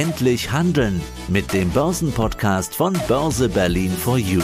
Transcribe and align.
Endlich 0.00 0.50
handeln 0.50 1.02
mit 1.28 1.52
dem 1.52 1.68
Börsenpodcast 1.68 2.74
von 2.74 2.98
Börse 3.06 3.50
Berlin 3.50 3.90
for 3.90 4.16
You. 4.16 4.40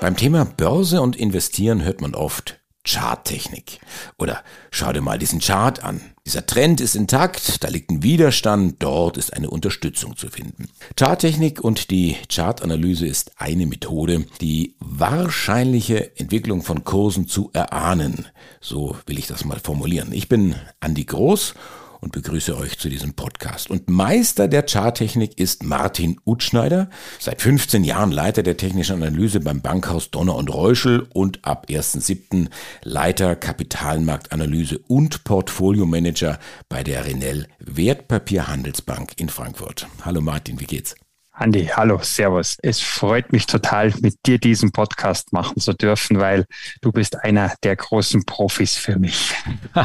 Beim 0.00 0.16
Thema 0.16 0.46
Börse 0.46 1.00
und 1.00 1.14
Investieren 1.14 1.84
hört 1.84 2.00
man 2.00 2.16
oft 2.16 2.58
Charttechnik. 2.88 3.80
Oder 4.16 4.42
schau 4.70 4.92
dir 4.92 5.02
mal 5.02 5.18
diesen 5.18 5.40
Chart 5.40 5.84
an. 5.84 6.00
Dieser 6.24 6.46
Trend 6.46 6.80
ist 6.80 6.94
intakt, 6.94 7.62
da 7.62 7.68
liegt 7.68 7.90
ein 7.90 8.02
Widerstand, 8.02 8.76
dort 8.82 9.16
ist 9.16 9.34
eine 9.34 9.50
Unterstützung 9.50 10.16
zu 10.16 10.28
finden. 10.28 10.68
Charttechnik 10.98 11.60
und 11.62 11.90
die 11.90 12.16
Chartanalyse 12.30 13.06
ist 13.06 13.32
eine 13.36 13.66
Methode, 13.66 14.24
die 14.40 14.74
wahrscheinliche 14.80 16.16
Entwicklung 16.18 16.62
von 16.62 16.84
Kursen 16.84 17.28
zu 17.28 17.50
erahnen. 17.52 18.26
So 18.60 18.96
will 19.06 19.18
ich 19.18 19.26
das 19.26 19.44
mal 19.44 19.60
formulieren. 19.60 20.12
Ich 20.12 20.28
bin 20.28 20.54
Andi 20.80 21.04
Groß 21.04 21.54
und 22.00 22.12
begrüße 22.12 22.56
euch 22.56 22.78
zu 22.78 22.88
diesem 22.88 23.14
Podcast. 23.14 23.70
Und 23.70 23.88
Meister 23.88 24.48
der 24.48 24.64
Charttechnik 24.64 25.38
ist 25.38 25.62
Martin 25.62 26.20
Utschneider, 26.24 26.90
seit 27.18 27.42
15 27.42 27.84
Jahren 27.84 28.12
Leiter 28.12 28.42
der 28.42 28.56
technischen 28.56 29.02
Analyse 29.02 29.40
beim 29.40 29.60
Bankhaus 29.60 30.10
Donner 30.10 30.36
und 30.36 30.52
Reuschel 30.52 31.06
und 31.12 31.44
ab 31.44 31.66
1.7. 31.68 32.48
Leiter 32.82 33.36
Kapitalmarktanalyse 33.36 34.78
und 34.86 35.24
Portfoliomanager 35.24 36.38
bei 36.68 36.82
der 36.82 37.04
Renell 37.04 37.46
Wertpapierhandelsbank 37.58 39.12
in 39.16 39.28
Frankfurt. 39.28 39.86
Hallo 40.04 40.20
Martin, 40.20 40.60
wie 40.60 40.66
geht's? 40.66 40.94
Andi, 41.38 41.66
hallo, 41.66 42.00
servus. 42.02 42.56
Es 42.62 42.80
freut 42.80 43.30
mich 43.30 43.46
total, 43.46 43.94
mit 44.00 44.16
dir 44.26 44.38
diesen 44.38 44.72
Podcast 44.72 45.32
machen 45.32 45.60
zu 45.60 45.72
dürfen, 45.72 46.18
weil 46.18 46.46
du 46.80 46.90
bist 46.90 47.22
einer 47.22 47.54
der 47.62 47.76
großen 47.76 48.24
Profis 48.24 48.76
für 48.76 48.98
mich. 48.98 49.34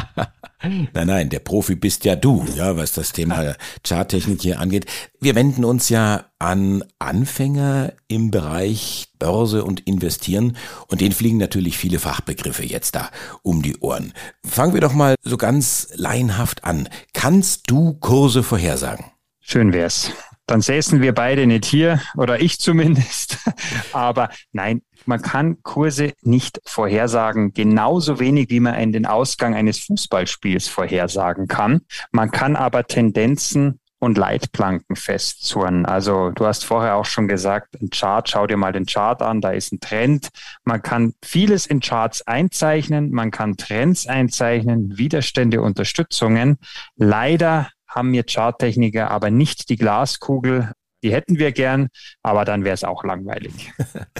Nein, 0.62 1.06
nein, 1.06 1.28
der 1.28 1.40
Profi 1.40 1.74
bist 1.74 2.06
ja 2.06 2.16
du, 2.16 2.42
ja, 2.56 2.78
was 2.78 2.92
das 2.92 3.12
Thema 3.12 3.54
Charttechnik 3.86 4.40
hier 4.40 4.60
angeht. 4.60 4.86
Wir 5.20 5.34
wenden 5.34 5.62
uns 5.62 5.90
ja 5.90 6.24
an 6.38 6.82
Anfänger 6.98 7.92
im 8.08 8.30
Bereich 8.30 9.08
Börse 9.18 9.62
und 9.62 9.80
Investieren 9.80 10.56
und 10.88 11.02
denen 11.02 11.12
fliegen 11.12 11.36
natürlich 11.36 11.76
viele 11.76 11.98
Fachbegriffe 11.98 12.64
jetzt 12.64 12.94
da 12.94 13.10
um 13.42 13.60
die 13.60 13.76
Ohren. 13.80 14.14
Fangen 14.42 14.72
wir 14.72 14.80
doch 14.80 14.94
mal 14.94 15.16
so 15.20 15.36
ganz 15.36 15.88
laienhaft 15.96 16.64
an. 16.64 16.88
Kannst 17.12 17.64
du 17.66 17.92
Kurse 18.00 18.42
vorhersagen? 18.42 19.04
Schön 19.40 19.74
wär's 19.74 20.10
dann 20.46 20.60
säßen 20.60 21.00
wir 21.00 21.14
beide 21.14 21.46
nicht 21.46 21.64
hier 21.64 22.00
oder 22.16 22.40
ich 22.40 22.58
zumindest. 22.60 23.38
Aber 23.92 24.28
nein, 24.52 24.82
man 25.06 25.22
kann 25.22 25.62
Kurse 25.62 26.12
nicht 26.22 26.60
vorhersagen, 26.66 27.52
genauso 27.52 28.20
wenig 28.20 28.50
wie 28.50 28.60
man 28.60 28.92
den 28.92 29.06
Ausgang 29.06 29.54
eines 29.54 29.78
Fußballspiels 29.80 30.68
vorhersagen 30.68 31.48
kann. 31.48 31.82
Man 32.10 32.30
kann 32.30 32.56
aber 32.56 32.86
Tendenzen 32.86 33.80
und 33.98 34.18
Leitplanken 34.18 34.96
festzurren. 34.96 35.86
Also 35.86 36.30
du 36.30 36.46
hast 36.46 36.64
vorher 36.64 36.96
auch 36.96 37.06
schon 37.06 37.26
gesagt, 37.26 37.80
ein 37.80 37.90
Chart, 37.90 38.28
schau 38.28 38.46
dir 38.46 38.56
mal 38.56 38.72
den 38.72 38.86
Chart 38.86 39.20
an, 39.22 39.40
da 39.40 39.50
ist 39.50 39.72
ein 39.72 39.80
Trend. 39.80 40.28
Man 40.64 40.82
kann 40.82 41.14
vieles 41.22 41.66
in 41.66 41.80
Charts 41.80 42.26
einzeichnen, 42.26 43.10
man 43.10 43.30
kann 43.30 43.56
Trends 43.56 44.06
einzeichnen, 44.06 44.98
Widerstände, 44.98 45.62
Unterstützungen. 45.62 46.58
Leider 46.96 47.68
haben 47.94 48.12
wir 48.12 48.24
Charttechniker 48.24 49.10
aber 49.10 49.30
nicht 49.30 49.68
die 49.68 49.76
Glaskugel. 49.76 50.72
Die 51.04 51.12
hätten 51.12 51.38
wir 51.38 51.52
gern, 51.52 51.88
aber 52.22 52.46
dann 52.46 52.64
wäre 52.64 52.72
es 52.72 52.82
auch 52.82 53.04
langweilig. 53.04 53.72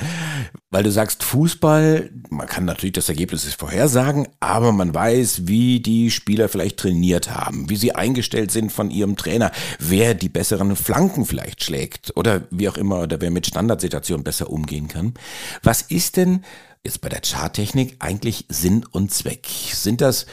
Weil 0.70 0.82
du 0.82 0.90
sagst 0.90 1.24
Fußball, 1.24 2.10
man 2.28 2.46
kann 2.46 2.66
natürlich 2.66 2.92
das 2.92 3.08
Ergebnis 3.08 3.54
vorhersagen, 3.54 4.28
aber 4.38 4.70
man 4.70 4.94
weiß, 4.94 5.46
wie 5.46 5.80
die 5.80 6.10
Spieler 6.10 6.50
vielleicht 6.50 6.78
trainiert 6.78 7.30
haben, 7.30 7.70
wie 7.70 7.76
sie 7.76 7.94
eingestellt 7.94 8.50
sind 8.50 8.70
von 8.70 8.90
ihrem 8.90 9.16
Trainer, 9.16 9.50
wer 9.78 10.12
die 10.12 10.28
besseren 10.28 10.76
Flanken 10.76 11.24
vielleicht 11.24 11.64
schlägt 11.64 12.12
oder 12.16 12.42
wie 12.50 12.68
auch 12.68 12.76
immer, 12.76 13.00
oder 13.00 13.18
wer 13.22 13.30
mit 13.30 13.46
Standardsituationen 13.46 14.22
besser 14.22 14.50
umgehen 14.50 14.88
kann. 14.88 15.14
Was 15.62 15.80
ist 15.80 16.18
denn 16.18 16.44
jetzt 16.84 17.00
bei 17.00 17.08
der 17.08 17.22
Charttechnik 17.22 17.96
eigentlich 18.00 18.44
Sinn 18.50 18.84
und 18.84 19.10
Zweck? 19.10 19.46
Sind 19.46 20.02
das 20.02 20.26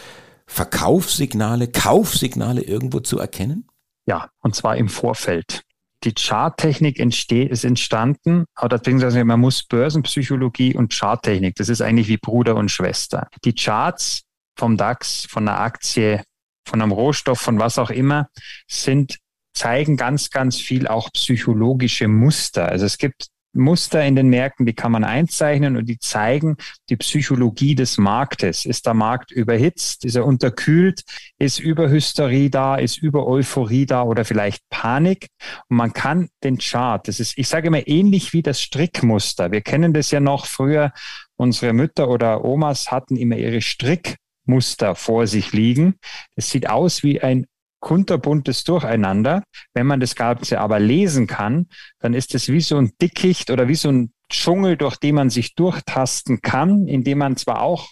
Verkaufssignale, 0.51 1.69
Kaufsignale 1.69 2.61
irgendwo 2.61 2.99
zu 2.99 3.17
erkennen? 3.17 3.67
Ja, 4.05 4.29
und 4.41 4.53
zwar 4.53 4.75
im 4.75 4.89
Vorfeld. 4.89 5.61
Die 6.03 6.13
Charttechnik 6.13 6.99
entsteht, 6.99 7.51
ist 7.51 7.63
entstanden, 7.63 8.43
oder 8.61 8.77
beziehungsweise 8.77 9.23
man 9.23 9.39
muss 9.39 9.63
Börsenpsychologie 9.63 10.75
und 10.75 10.93
Charttechnik, 10.93 11.55
das 11.55 11.69
ist 11.69 11.81
eigentlich 11.81 12.09
wie 12.09 12.17
Bruder 12.17 12.57
und 12.57 12.69
Schwester. 12.69 13.29
Die 13.45 13.53
Charts 13.53 14.23
vom 14.57 14.75
DAX, 14.75 15.25
von 15.29 15.47
einer 15.47 15.61
Aktie, 15.61 16.21
von 16.67 16.81
einem 16.81 16.91
Rohstoff, 16.91 17.39
von 17.39 17.57
was 17.57 17.79
auch 17.79 17.89
immer, 17.89 18.27
sind 18.67 19.19
zeigen 19.53 19.95
ganz, 19.95 20.31
ganz 20.31 20.57
viel 20.57 20.85
auch 20.85 21.13
psychologische 21.13 22.09
Muster. 22.09 22.67
Also 22.67 22.85
es 22.85 22.97
gibt 22.97 23.27
Muster 23.53 24.03
in 24.03 24.15
den 24.15 24.29
Märkten, 24.29 24.65
die 24.65 24.73
kann 24.73 24.91
man 24.91 25.03
einzeichnen 25.03 25.75
und 25.75 25.85
die 25.85 25.99
zeigen 25.99 26.57
die 26.89 26.95
Psychologie 26.97 27.75
des 27.75 27.97
Marktes. 27.97 28.65
Ist 28.65 28.85
der 28.85 28.93
Markt 28.93 29.31
überhitzt? 29.31 30.05
Ist 30.05 30.15
er 30.15 30.25
unterkühlt? 30.25 31.03
Ist 31.37 31.59
Überhysterie 31.59 32.49
da? 32.49 32.75
Ist 32.75 32.97
über 32.97 33.27
Euphorie 33.27 33.85
da 33.85 34.03
oder 34.03 34.25
vielleicht 34.25 34.63
Panik? 34.69 35.27
Und 35.69 35.77
man 35.77 35.93
kann 35.93 36.29
den 36.43 36.57
Chart, 36.57 37.07
das 37.07 37.19
ist, 37.19 37.37
ich 37.37 37.47
sage 37.47 37.67
immer 37.67 37.87
ähnlich 37.87 38.33
wie 38.33 38.41
das 38.41 38.61
Strickmuster. 38.61 39.51
Wir 39.51 39.61
kennen 39.61 39.93
das 39.93 40.11
ja 40.11 40.19
noch 40.19 40.45
früher. 40.45 40.93
Unsere 41.35 41.73
Mütter 41.73 42.09
oder 42.09 42.45
Omas 42.45 42.91
hatten 42.91 43.17
immer 43.17 43.35
ihre 43.35 43.61
Strickmuster 43.61 44.95
vor 44.95 45.27
sich 45.27 45.51
liegen. 45.51 45.95
Es 46.35 46.49
sieht 46.49 46.69
aus 46.69 47.03
wie 47.03 47.21
ein 47.21 47.47
kunterbuntes 47.81 48.63
Durcheinander. 48.63 49.43
Wenn 49.73 49.87
man 49.87 49.99
das 49.99 50.15
Ganze 50.15 50.61
aber 50.61 50.79
lesen 50.79 51.27
kann, 51.27 51.67
dann 51.99 52.13
ist 52.13 52.33
es 52.33 52.47
wie 52.47 52.61
so 52.61 52.77
ein 52.77 52.93
Dickicht 53.01 53.51
oder 53.51 53.67
wie 53.67 53.75
so 53.75 53.89
ein 53.89 54.13
Dschungel, 54.29 54.77
durch 54.77 54.95
den 54.95 55.15
man 55.15 55.29
sich 55.29 55.55
durchtasten 55.55 56.41
kann, 56.41 56.87
indem 56.87 57.17
man 57.17 57.35
zwar 57.35 57.61
auch 57.61 57.89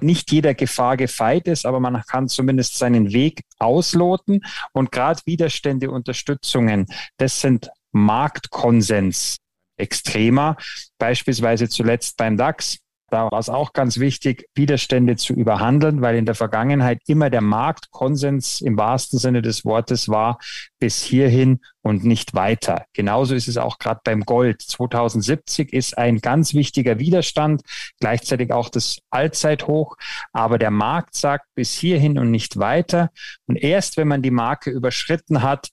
nicht 0.00 0.30
jeder 0.30 0.54
Gefahr 0.54 0.96
gefeit 0.96 1.48
ist, 1.48 1.66
aber 1.66 1.80
man 1.80 2.02
kann 2.02 2.28
zumindest 2.28 2.78
seinen 2.78 3.12
Weg 3.12 3.42
ausloten. 3.58 4.42
Und 4.72 4.92
gerade 4.92 5.20
Widerstände, 5.24 5.90
Unterstützungen, 5.90 6.86
das 7.16 7.40
sind 7.40 7.70
Marktkonsens 7.92 9.38
extremer. 9.76 10.56
Beispielsweise 10.98 11.68
zuletzt 11.68 12.16
beim 12.16 12.36
DAX 12.36 12.78
da 13.10 13.30
war 13.30 13.38
es 13.38 13.48
auch 13.48 13.72
ganz 13.72 13.98
wichtig, 13.98 14.48
Widerstände 14.54 15.16
zu 15.16 15.32
überhandeln, 15.32 16.02
weil 16.02 16.16
in 16.16 16.26
der 16.26 16.34
Vergangenheit 16.34 17.00
immer 17.06 17.30
der 17.30 17.40
Marktkonsens 17.40 18.60
im 18.60 18.76
wahrsten 18.76 19.18
Sinne 19.18 19.40
des 19.40 19.64
Wortes 19.64 20.08
war, 20.08 20.38
bis 20.78 21.02
hierhin 21.02 21.60
und 21.82 22.04
nicht 22.04 22.34
weiter. 22.34 22.84
Genauso 22.92 23.34
ist 23.34 23.48
es 23.48 23.56
auch 23.56 23.78
gerade 23.78 24.00
beim 24.04 24.24
Gold. 24.24 24.60
2070 24.60 25.72
ist 25.72 25.96
ein 25.96 26.18
ganz 26.18 26.52
wichtiger 26.52 26.98
Widerstand, 26.98 27.62
gleichzeitig 27.98 28.52
auch 28.52 28.68
das 28.68 28.98
Allzeithoch. 29.10 29.96
Aber 30.32 30.58
der 30.58 30.70
Markt 30.70 31.14
sagt 31.14 31.46
bis 31.54 31.72
hierhin 31.72 32.18
und 32.18 32.30
nicht 32.30 32.58
weiter. 32.58 33.10
Und 33.46 33.56
erst 33.56 33.96
wenn 33.96 34.08
man 34.08 34.20
die 34.20 34.30
Marke 34.30 34.70
überschritten 34.70 35.42
hat, 35.42 35.70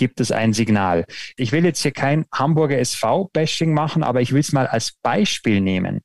gibt 0.00 0.18
es 0.18 0.32
ein 0.32 0.54
Signal. 0.54 1.04
Ich 1.36 1.52
will 1.52 1.62
jetzt 1.66 1.82
hier 1.82 1.90
kein 1.92 2.24
Hamburger 2.32 2.78
SV-Bashing 2.78 3.74
machen, 3.74 4.02
aber 4.02 4.22
ich 4.22 4.32
will 4.32 4.40
es 4.40 4.50
mal 4.50 4.66
als 4.66 4.92
Beispiel 5.02 5.60
nehmen. 5.60 6.00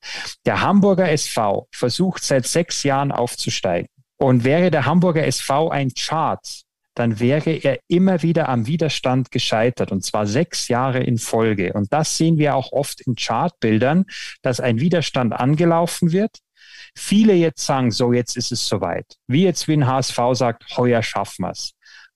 Der 0.46 0.60
Hamburger 0.60 1.10
SV 1.10 1.70
versucht 1.72 2.22
seit 2.22 2.46
sechs 2.46 2.84
Jahren 2.84 3.14
aufzusteigen. 3.14 3.88
Und 4.18 4.44
wäre 4.44 4.70
der 4.70 4.86
Hamburger 4.86 5.26
SV 5.26 5.70
ein 5.70 5.94
Chart, 5.98 6.46
dann 6.94 7.22
wäre 7.22 7.52
er 7.52 7.80
immer 7.88 8.22
wieder 8.22 8.50
am 8.50 8.68
Widerstand 8.68 9.32
gescheitert 9.32 9.94
und 9.94 10.04
zwar 10.04 10.28
sechs 10.28 10.68
Jahre 10.68 11.00
in 11.00 11.18
Folge. 11.18 11.72
Und 11.72 11.94
das 11.94 12.18
sehen 12.18 12.38
wir 12.38 12.56
auch 12.56 12.74
oft 12.74 13.00
in 13.00 13.16
Chartbildern, 13.16 14.04
dass 14.42 14.60
ein 14.60 14.82
Widerstand 14.82 15.32
angelaufen 15.32 16.12
wird. 16.12 16.40
Viele 16.98 17.34
jetzt 17.34 17.66
sagen, 17.66 17.92
so 17.92 18.12
jetzt 18.12 18.36
ist 18.36 18.52
es 18.52 18.68
soweit. 18.68 19.06
Wie 19.28 19.44
jetzt 19.44 19.70
wie 19.70 19.74
ein 19.74 19.88
HSV 19.88 20.20
sagt, 20.34 20.76
heuer 20.76 21.02
schaffen 21.02 21.46
wir 21.46 21.52
es. 21.52 21.75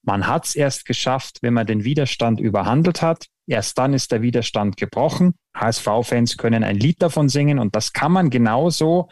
Man 0.09 0.25
hat 0.25 0.47
es 0.47 0.55
erst 0.55 0.85
geschafft, 0.85 1.37
wenn 1.43 1.53
man 1.53 1.67
den 1.67 1.83
Widerstand 1.83 2.39
überhandelt 2.39 3.03
hat. 3.03 3.27
Erst 3.45 3.77
dann 3.77 3.93
ist 3.93 4.11
der 4.11 4.23
Widerstand 4.23 4.75
gebrochen. 4.75 5.35
HSV-Fans 5.55 6.35
können 6.37 6.63
ein 6.63 6.77
Lied 6.77 6.99
davon 7.03 7.29
singen 7.29 7.59
und 7.59 7.75
das 7.75 7.93
kann 7.93 8.11
man 8.11 8.31
genauso 8.31 9.09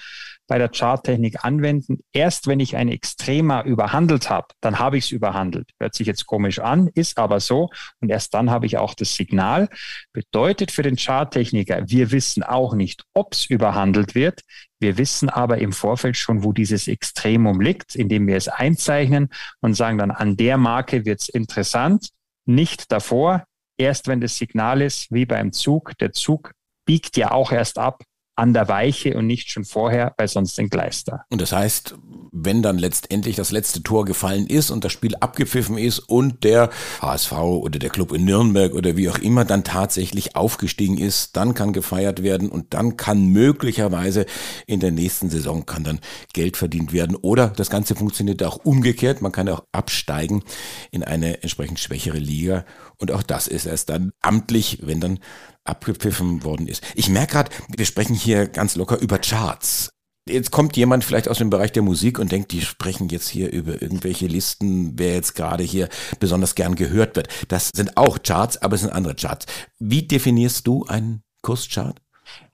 bei 0.48 0.58
der 0.58 0.70
Charttechnik 0.70 1.44
anwenden. 1.44 2.00
Erst 2.14 2.48
wenn 2.48 2.60
ich 2.60 2.76
ein 2.76 2.88
Extrema 2.88 3.62
überhandelt 3.64 4.30
habe, 4.30 4.48
dann 4.62 4.80
habe 4.80 4.98
ich 4.98 5.06
es 5.06 5.12
überhandelt. 5.12 5.70
Hört 5.80 5.94
sich 5.94 6.08
jetzt 6.08 6.26
komisch 6.26 6.60
an, 6.60 6.90
ist 6.96 7.18
aber 7.18 7.40
so. 7.40 7.70
Und 8.00 8.10
erst 8.10 8.34
dann 8.34 8.50
habe 8.50 8.66
ich 8.66 8.78
auch 8.78 8.94
das 8.94 9.14
Signal. 9.14 9.70
Bedeutet 10.14 10.72
für 10.72 10.84
den 10.84 10.96
Charttechniker, 10.96 11.84
wir 11.88 12.12
wissen 12.12 12.44
auch 12.44 12.74
nicht, 12.74 13.04
ob 13.14 13.34
es 13.34 13.46
überhandelt 13.46 14.16
wird. 14.16 14.42
Wir 14.80 14.98
wissen 14.98 15.30
aber 15.30 15.58
im 15.58 15.74
Vorfeld 15.74 16.18
schon, 16.18 16.44
wo 16.44 16.54
dieses 16.54 16.88
Extremum 16.88 17.60
liegt, 17.60 17.96
indem 17.96 18.28
wir 18.28 18.38
es 18.38 18.48
einzeichnen 18.48 19.30
und 19.60 19.74
sagen 19.74 19.98
dann, 19.98 20.12
an 20.12 20.38
der 20.38 20.58
Marke 20.58 21.06
wird 21.06 21.22
es 21.22 21.30
interessant, 21.30 22.10
nicht 22.46 22.92
davor. 22.92 23.44
Erst 23.78 24.08
wenn 24.08 24.22
das 24.22 24.38
Signal 24.38 24.82
ist, 24.82 25.12
wie 25.12 25.26
beim 25.26 25.52
Zug, 25.52 25.98
der 26.00 26.14
Zug 26.14 26.54
biegt 26.86 27.18
ja 27.18 27.32
auch 27.32 27.52
erst 27.52 27.78
ab 27.78 28.04
an 28.38 28.54
der 28.54 28.68
Weiche 28.68 29.18
und 29.18 29.28
nicht 29.28 29.52
schon 29.52 29.66
vorher, 29.66 30.14
weil 30.18 30.28
sonst 30.28 30.58
entgleist 30.60 31.10
er. 31.10 31.26
Und 31.30 31.42
das 31.42 31.52
heißt, 31.52 31.96
wenn 32.32 32.62
dann 32.62 32.78
letztendlich 32.78 33.36
das 33.36 33.52
letzte 33.52 33.82
Tor 33.82 34.06
gefallen 34.06 34.46
ist 34.46 34.70
und 34.70 34.84
das 34.84 34.92
Spiel 34.92 35.16
abgepfiffen 35.16 35.78
ist 35.78 36.00
und 36.00 36.44
der 36.44 36.70
HSV 37.02 37.32
oder 37.32 37.80
der 37.80 37.90
Club 37.90 38.14
in 38.14 38.26
Nürnberg 38.26 38.74
oder 38.74 38.96
wie 38.96 39.10
auch 39.10 39.18
immer 39.18 39.44
dann 39.44 39.64
tatsächlich 39.64 40.36
aufgestiegen 40.36 40.98
ist, 40.98 41.36
dann 41.36 41.56
kann 41.56 41.74
gefeiert 41.74 42.22
werden 42.22 42.50
und 42.50 42.76
dann 42.76 42.96
kann 42.96 43.26
möglicherweise 43.28 44.28
in 44.68 44.80
der 44.80 44.92
nächsten 44.92 45.30
Saison 45.30 45.66
kann 45.66 45.84
dann 45.84 46.00
Geld 46.34 46.58
verdient 46.58 46.94
werden. 46.94 47.16
Oder 47.16 47.48
das 47.48 47.72
Ganze 47.72 47.96
funktioniert 47.96 48.44
auch 48.44 48.58
umgekehrt, 48.64 49.22
man 49.22 49.32
kann 49.32 49.50
auch 49.50 49.64
absteigen 49.72 50.44
in 50.92 51.04
eine 51.04 51.42
entsprechend 51.42 51.80
schwächere 51.80 52.20
Liga. 52.20 52.66
Und 53.00 53.12
auch 53.12 53.24
das 53.24 53.48
ist 53.48 53.66
erst 53.66 53.90
dann 53.90 54.12
amtlich, 54.22 54.80
wenn 54.84 55.00
dann 55.00 55.20
abgepfiffen 55.68 56.44
worden 56.44 56.68
ist. 56.68 56.84
Ich 56.96 57.10
merke 57.10 57.34
gerade, 57.34 57.52
wir 57.76 57.86
sprechen 57.86 58.16
hier 58.16 58.48
ganz 58.48 58.76
locker 58.76 59.00
über 59.00 59.20
Charts. 59.20 59.90
Jetzt 60.30 60.52
kommt 60.52 60.76
jemand 60.76 61.06
vielleicht 61.06 61.30
aus 61.30 61.38
dem 61.38 61.50
Bereich 61.50 61.72
der 61.72 61.84
Musik 61.84 62.20
und 62.20 62.32
denkt, 62.32 62.52
die 62.52 62.62
sprechen 62.62 63.08
jetzt 63.10 63.30
hier 63.30 63.52
über 63.52 63.82
irgendwelche 63.82 64.28
Listen, 64.28 65.00
wer 65.00 65.14
jetzt 65.14 65.36
gerade 65.36 65.64
hier 65.64 65.88
besonders 66.20 66.56
gern 66.56 66.76
gehört 66.76 67.16
wird. 67.16 67.30
Das 67.48 67.70
sind 67.74 67.96
auch 67.96 68.22
Charts, 68.24 68.62
aber 68.62 68.76
es 68.76 68.82
sind 68.82 68.92
andere 68.92 69.16
Charts. 69.16 69.46
Wie 69.80 70.04
definierst 70.04 70.68
du 70.68 70.86
einen 70.86 71.24
Kurschart? 71.42 72.02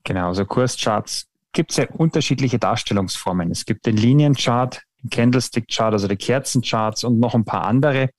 Genau, 0.03 0.27
also 0.27 0.45
Kurscharts 0.45 1.25
gibt 1.51 1.71
es 1.71 1.77
ja 1.77 1.87
unterschiedliche 1.89 2.59
Darstellungsformen. 2.59 3.49
Es 3.49 3.65
gibt 3.65 3.85
den 3.85 3.97
Linienchart, 3.97 4.81
den 5.01 5.09
Candlestick 5.09 5.67
Chart, 5.67 5.93
also 5.93 6.07
die 6.07 6.15
Kerzencharts 6.15 7.03
und 7.03 7.19
noch 7.19 7.33
ein 7.33 7.45
paar 7.45 7.63
andere. 7.65 8.09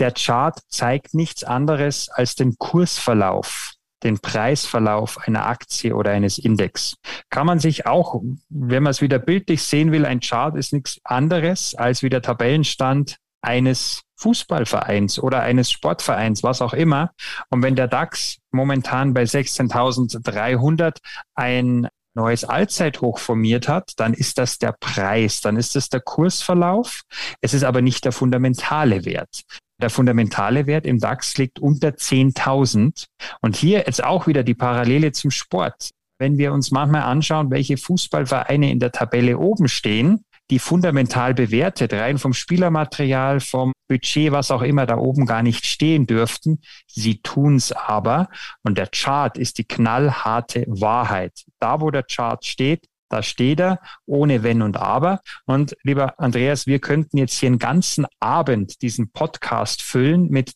Der 0.00 0.12
Chart 0.12 0.58
zeigt 0.68 1.14
nichts 1.14 1.44
anderes 1.44 2.08
als 2.08 2.34
den 2.34 2.56
Kursverlauf 2.58 3.75
den 4.02 4.18
Preisverlauf 4.18 5.18
einer 5.26 5.46
Aktie 5.46 5.94
oder 5.94 6.10
eines 6.10 6.38
Index. 6.38 6.96
Kann 7.30 7.46
man 7.46 7.58
sich 7.58 7.86
auch, 7.86 8.22
wenn 8.48 8.82
man 8.82 8.90
es 8.90 9.00
wieder 9.00 9.18
bildlich 9.18 9.62
sehen 9.62 9.92
will, 9.92 10.04
ein 10.04 10.20
Chart 10.20 10.56
ist 10.56 10.72
nichts 10.72 11.00
anderes 11.04 11.74
als 11.74 12.02
wie 12.02 12.10
der 12.10 12.22
Tabellenstand 12.22 13.16
eines 13.42 14.02
Fußballvereins 14.18 15.18
oder 15.18 15.42
eines 15.42 15.70
Sportvereins, 15.70 16.42
was 16.42 16.62
auch 16.62 16.72
immer. 16.72 17.12
Und 17.50 17.62
wenn 17.62 17.76
der 17.76 17.86
DAX 17.88 18.38
momentan 18.50 19.14
bei 19.14 19.22
16.300 19.22 20.98
ein 21.34 21.88
neues 22.14 22.44
Allzeithoch 22.44 23.18
formiert 23.18 23.68
hat, 23.68 23.92
dann 23.98 24.14
ist 24.14 24.38
das 24.38 24.58
der 24.58 24.72
Preis, 24.72 25.42
dann 25.42 25.56
ist 25.56 25.76
das 25.76 25.90
der 25.90 26.00
Kursverlauf. 26.00 27.02
Es 27.40 27.54
ist 27.54 27.62
aber 27.62 27.82
nicht 27.82 28.04
der 28.04 28.12
fundamentale 28.12 29.04
Wert. 29.04 29.42
Der 29.80 29.90
fundamentale 29.90 30.66
Wert 30.66 30.86
im 30.86 31.00
DAX 31.00 31.36
liegt 31.36 31.58
unter 31.58 31.88
10.000. 31.88 33.06
Und 33.42 33.56
hier 33.56 33.84
jetzt 33.86 34.02
auch 34.02 34.26
wieder 34.26 34.42
die 34.42 34.54
Parallele 34.54 35.12
zum 35.12 35.30
Sport. 35.30 35.90
Wenn 36.18 36.38
wir 36.38 36.52
uns 36.52 36.70
manchmal 36.70 37.02
anschauen, 37.02 37.50
welche 37.50 37.76
Fußballvereine 37.76 38.70
in 38.70 38.80
der 38.80 38.92
Tabelle 38.92 39.38
oben 39.38 39.68
stehen, 39.68 40.24
die 40.50 40.58
fundamental 40.58 41.34
bewertet, 41.34 41.92
rein 41.92 42.18
vom 42.18 42.32
Spielermaterial, 42.32 43.40
vom 43.40 43.72
Budget, 43.88 44.32
was 44.32 44.50
auch 44.50 44.62
immer 44.62 44.86
da 44.86 44.96
oben 44.96 45.26
gar 45.26 45.42
nicht 45.42 45.66
stehen 45.66 46.06
dürften. 46.06 46.60
Sie 46.86 47.20
tun's 47.20 47.72
aber. 47.72 48.28
Und 48.62 48.78
der 48.78 48.86
Chart 48.86 49.36
ist 49.36 49.58
die 49.58 49.64
knallharte 49.64 50.64
Wahrheit. 50.68 51.44
Da, 51.58 51.80
wo 51.80 51.90
der 51.90 52.04
Chart 52.04 52.44
steht, 52.44 52.86
da 53.08 53.22
steht 53.22 53.60
er, 53.60 53.80
ohne 54.06 54.42
Wenn 54.42 54.62
und 54.62 54.76
Aber. 54.76 55.20
Und 55.44 55.76
lieber 55.82 56.18
Andreas, 56.18 56.66
wir 56.66 56.80
könnten 56.80 57.18
jetzt 57.18 57.38
hier 57.38 57.48
einen 57.48 57.58
ganzen 57.58 58.06
Abend 58.20 58.82
diesen 58.82 59.10
Podcast 59.10 59.82
füllen 59.82 60.28
mit 60.28 60.52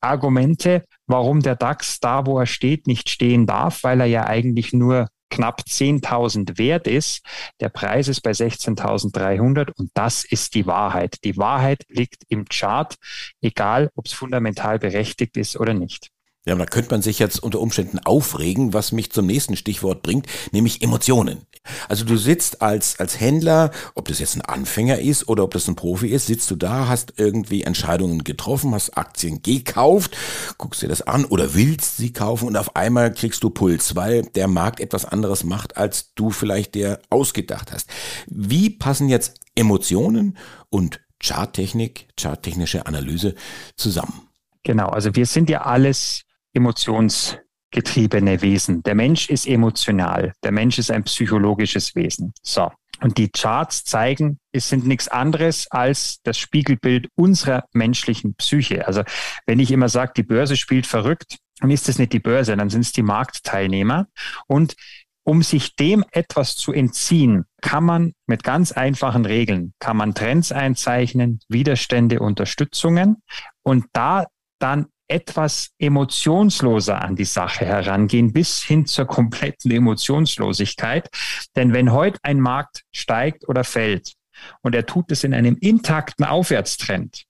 Argumente, 0.00 0.84
warum 1.06 1.40
der 1.40 1.56
DAX 1.56 2.00
da, 2.00 2.26
wo 2.26 2.38
er 2.38 2.46
steht, 2.46 2.86
nicht 2.86 3.10
stehen 3.10 3.46
darf, 3.46 3.82
weil 3.82 4.00
er 4.00 4.06
ja 4.06 4.26
eigentlich 4.26 4.72
nur 4.72 5.08
knapp 5.30 5.62
10.000 5.62 6.58
wert 6.58 6.86
ist. 6.86 7.24
Der 7.60 7.68
Preis 7.68 8.08
ist 8.08 8.20
bei 8.20 8.32
16.300 8.32 9.72
und 9.76 9.90
das 9.94 10.24
ist 10.24 10.54
die 10.54 10.66
Wahrheit. 10.66 11.18
Die 11.24 11.36
Wahrheit 11.36 11.84
liegt 11.88 12.24
im 12.28 12.46
Chart, 12.46 12.96
egal 13.40 13.90
ob 13.94 14.06
es 14.06 14.12
fundamental 14.12 14.78
berechtigt 14.78 15.36
ist 15.36 15.58
oder 15.58 15.72
nicht. 15.72 16.10
Ja, 16.46 16.54
da 16.54 16.64
könnte 16.64 16.90
man 16.90 17.02
sich 17.02 17.18
jetzt 17.18 17.42
unter 17.42 17.60
Umständen 17.60 17.98
aufregen, 17.98 18.72
was 18.72 18.92
mich 18.92 19.12
zum 19.12 19.26
nächsten 19.26 19.56
Stichwort 19.56 20.02
bringt, 20.02 20.26
nämlich 20.52 20.82
Emotionen. 20.82 21.46
Also 21.88 22.06
du 22.06 22.16
sitzt 22.16 22.62
als, 22.62 22.98
als 22.98 23.20
Händler, 23.20 23.70
ob 23.94 24.08
das 24.08 24.20
jetzt 24.20 24.36
ein 24.36 24.40
Anfänger 24.40 24.98
ist 25.00 25.28
oder 25.28 25.44
ob 25.44 25.52
das 25.52 25.68
ein 25.68 25.76
Profi 25.76 26.08
ist, 26.08 26.26
sitzt 26.26 26.50
du 26.50 26.56
da, 26.56 26.88
hast 26.88 27.14
irgendwie 27.18 27.64
Entscheidungen 27.64 28.24
getroffen, 28.24 28.74
hast 28.74 28.96
Aktien 28.96 29.42
gekauft, 29.42 30.16
guckst 30.56 30.80
dir 30.80 30.88
das 30.88 31.02
an 31.02 31.26
oder 31.26 31.54
willst 31.54 31.98
sie 31.98 32.14
kaufen 32.14 32.48
und 32.48 32.56
auf 32.56 32.74
einmal 32.74 33.12
kriegst 33.12 33.44
du 33.44 33.50
Puls, 33.50 33.94
weil 33.94 34.22
der 34.22 34.48
Markt 34.48 34.80
etwas 34.80 35.04
anderes 35.04 35.44
macht, 35.44 35.76
als 35.76 36.14
du 36.14 36.30
vielleicht 36.30 36.74
dir 36.74 37.00
ausgedacht 37.10 37.70
hast. 37.70 37.90
Wie 38.26 38.70
passen 38.70 39.10
jetzt 39.10 39.38
Emotionen 39.54 40.38
und 40.70 41.00
Charttechnik, 41.22 42.08
charttechnische 42.18 42.86
Analyse 42.86 43.34
zusammen? 43.76 44.22
Genau, 44.62 44.88
also 44.88 45.14
wir 45.14 45.26
sind 45.26 45.50
ja 45.50 45.62
alles 45.62 46.24
emotionsgetriebene 46.52 48.42
Wesen. 48.42 48.82
Der 48.82 48.94
Mensch 48.94 49.28
ist 49.28 49.46
emotional. 49.46 50.32
Der 50.42 50.52
Mensch 50.52 50.78
ist 50.78 50.90
ein 50.90 51.04
psychologisches 51.04 51.94
Wesen. 51.94 52.32
So. 52.42 52.70
Und 53.02 53.16
die 53.16 53.30
Charts 53.30 53.84
zeigen, 53.84 54.38
es 54.52 54.68
sind 54.68 54.86
nichts 54.86 55.08
anderes 55.08 55.66
als 55.70 56.20
das 56.22 56.38
Spiegelbild 56.38 57.08
unserer 57.14 57.64
menschlichen 57.72 58.34
Psyche. 58.34 58.86
Also 58.86 59.02
wenn 59.46 59.58
ich 59.58 59.70
immer 59.70 59.88
sage, 59.88 60.12
die 60.16 60.22
Börse 60.22 60.56
spielt 60.56 60.86
verrückt, 60.86 61.38
dann 61.60 61.70
ist 61.70 61.88
es 61.88 61.98
nicht 61.98 62.12
die 62.12 62.20
Börse, 62.20 62.56
dann 62.56 62.70
sind 62.70 62.82
es 62.82 62.92
die 62.92 63.02
Marktteilnehmer. 63.02 64.06
Und 64.46 64.74
um 65.22 65.42
sich 65.42 65.76
dem 65.76 66.04
etwas 66.12 66.56
zu 66.56 66.72
entziehen, 66.72 67.44
kann 67.60 67.84
man 67.84 68.12
mit 68.26 68.42
ganz 68.42 68.72
einfachen 68.72 69.24
Regeln, 69.24 69.74
kann 69.78 69.96
man 69.96 70.14
Trends 70.14 70.50
einzeichnen, 70.50 71.40
Widerstände, 71.48 72.20
Unterstützungen 72.20 73.22
und 73.62 73.86
da 73.92 74.26
dann 74.58 74.86
etwas 75.10 75.70
emotionsloser 75.78 77.02
an 77.02 77.16
die 77.16 77.24
Sache 77.24 77.64
herangehen, 77.64 78.32
bis 78.32 78.62
hin 78.62 78.86
zur 78.86 79.06
kompletten 79.06 79.70
Emotionslosigkeit. 79.70 81.08
Denn 81.56 81.72
wenn 81.72 81.92
heute 81.92 82.18
ein 82.22 82.40
Markt 82.40 82.82
steigt 82.92 83.48
oder 83.48 83.64
fällt 83.64 84.14
und 84.62 84.74
er 84.74 84.86
tut 84.86 85.10
es 85.10 85.24
in 85.24 85.34
einem 85.34 85.56
intakten 85.60 86.24
Aufwärtstrend, 86.24 87.24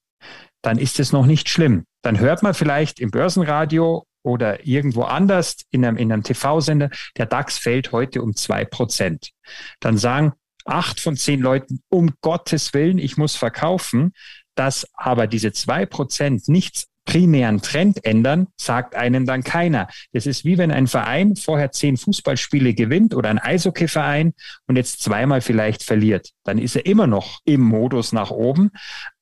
dann 0.61 0.77
ist 0.77 0.99
es 0.99 1.11
noch 1.11 1.25
nicht 1.25 1.49
schlimm. 1.49 1.85
Dann 2.03 2.19
hört 2.19 2.43
man 2.43 2.53
vielleicht 2.53 2.99
im 2.99 3.11
Börsenradio 3.11 4.05
oder 4.23 4.65
irgendwo 4.65 5.03
anders 5.03 5.57
in 5.71 5.83
einem, 5.83 5.97
in 5.97 6.11
einem 6.11 6.23
TV-Sender, 6.23 6.89
der 7.17 7.25
DAX 7.25 7.57
fällt 7.57 7.91
heute 7.91 8.21
um 8.21 8.35
zwei 8.35 8.65
Prozent. 8.65 9.31
Dann 9.79 9.97
sagen 9.97 10.33
acht 10.65 10.99
von 10.99 11.17
zehn 11.17 11.39
Leuten, 11.41 11.81
um 11.89 12.13
Gottes 12.21 12.73
Willen, 12.73 12.99
ich 12.99 13.17
muss 13.17 13.35
verkaufen. 13.35 14.13
Dass 14.55 14.85
aber 14.93 15.27
diese 15.27 15.53
zwei 15.53 15.85
Prozent 15.85 16.49
nichts 16.49 16.90
primären 17.05 17.61
Trend 17.61 18.05
ändern, 18.05 18.47
sagt 18.57 18.95
einem 18.95 19.25
dann 19.25 19.43
keiner. 19.43 19.87
Es 20.11 20.25
ist 20.25 20.45
wie 20.45 20.57
wenn 20.57 20.71
ein 20.71 20.87
Verein 20.87 21.35
vorher 21.35 21.71
zehn 21.71 21.97
Fußballspiele 21.97 22.73
gewinnt 22.73 23.15
oder 23.15 23.29
ein 23.29 23.39
Eishockeyverein 23.39 24.33
und 24.67 24.75
jetzt 24.75 25.01
zweimal 25.01 25.41
vielleicht 25.41 25.83
verliert. 25.83 26.29
Dann 26.43 26.57
ist 26.57 26.75
er 26.75 26.85
immer 26.85 27.07
noch 27.07 27.39
im 27.45 27.61
Modus 27.61 28.11
nach 28.11 28.31
oben, 28.31 28.71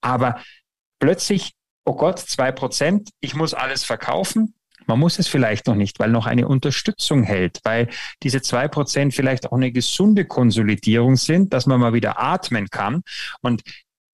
aber 0.01 0.41
plötzlich, 1.00 1.53
oh 1.86 1.95
Gott, 1.95 2.19
zwei 2.19 2.51
Prozent, 2.51 3.09
ich 3.21 3.36
muss 3.36 3.53
alles 3.53 3.83
verkaufen. 3.83 4.53
Man 4.86 5.00
muss 5.00 5.19
es 5.19 5.27
vielleicht 5.27 5.67
noch 5.67 5.75
nicht, 5.75 6.00
weil 6.00 6.09
noch 6.09 6.25
eine 6.25 6.48
Unterstützung 6.48 7.21
hält, 7.21 7.59
weil 7.63 7.89
diese 8.24 8.41
zwei 8.41 8.67
Prozent 8.67 9.13
vielleicht 9.13 9.45
auch 9.45 9.55
eine 9.55 9.71
gesunde 9.71 10.25
Konsolidierung 10.25 11.15
sind, 11.15 11.53
dass 11.53 11.67
man 11.67 11.79
mal 11.79 11.93
wieder 11.93 12.19
atmen 12.19 12.69
kann. 12.71 13.03
Und 13.41 13.62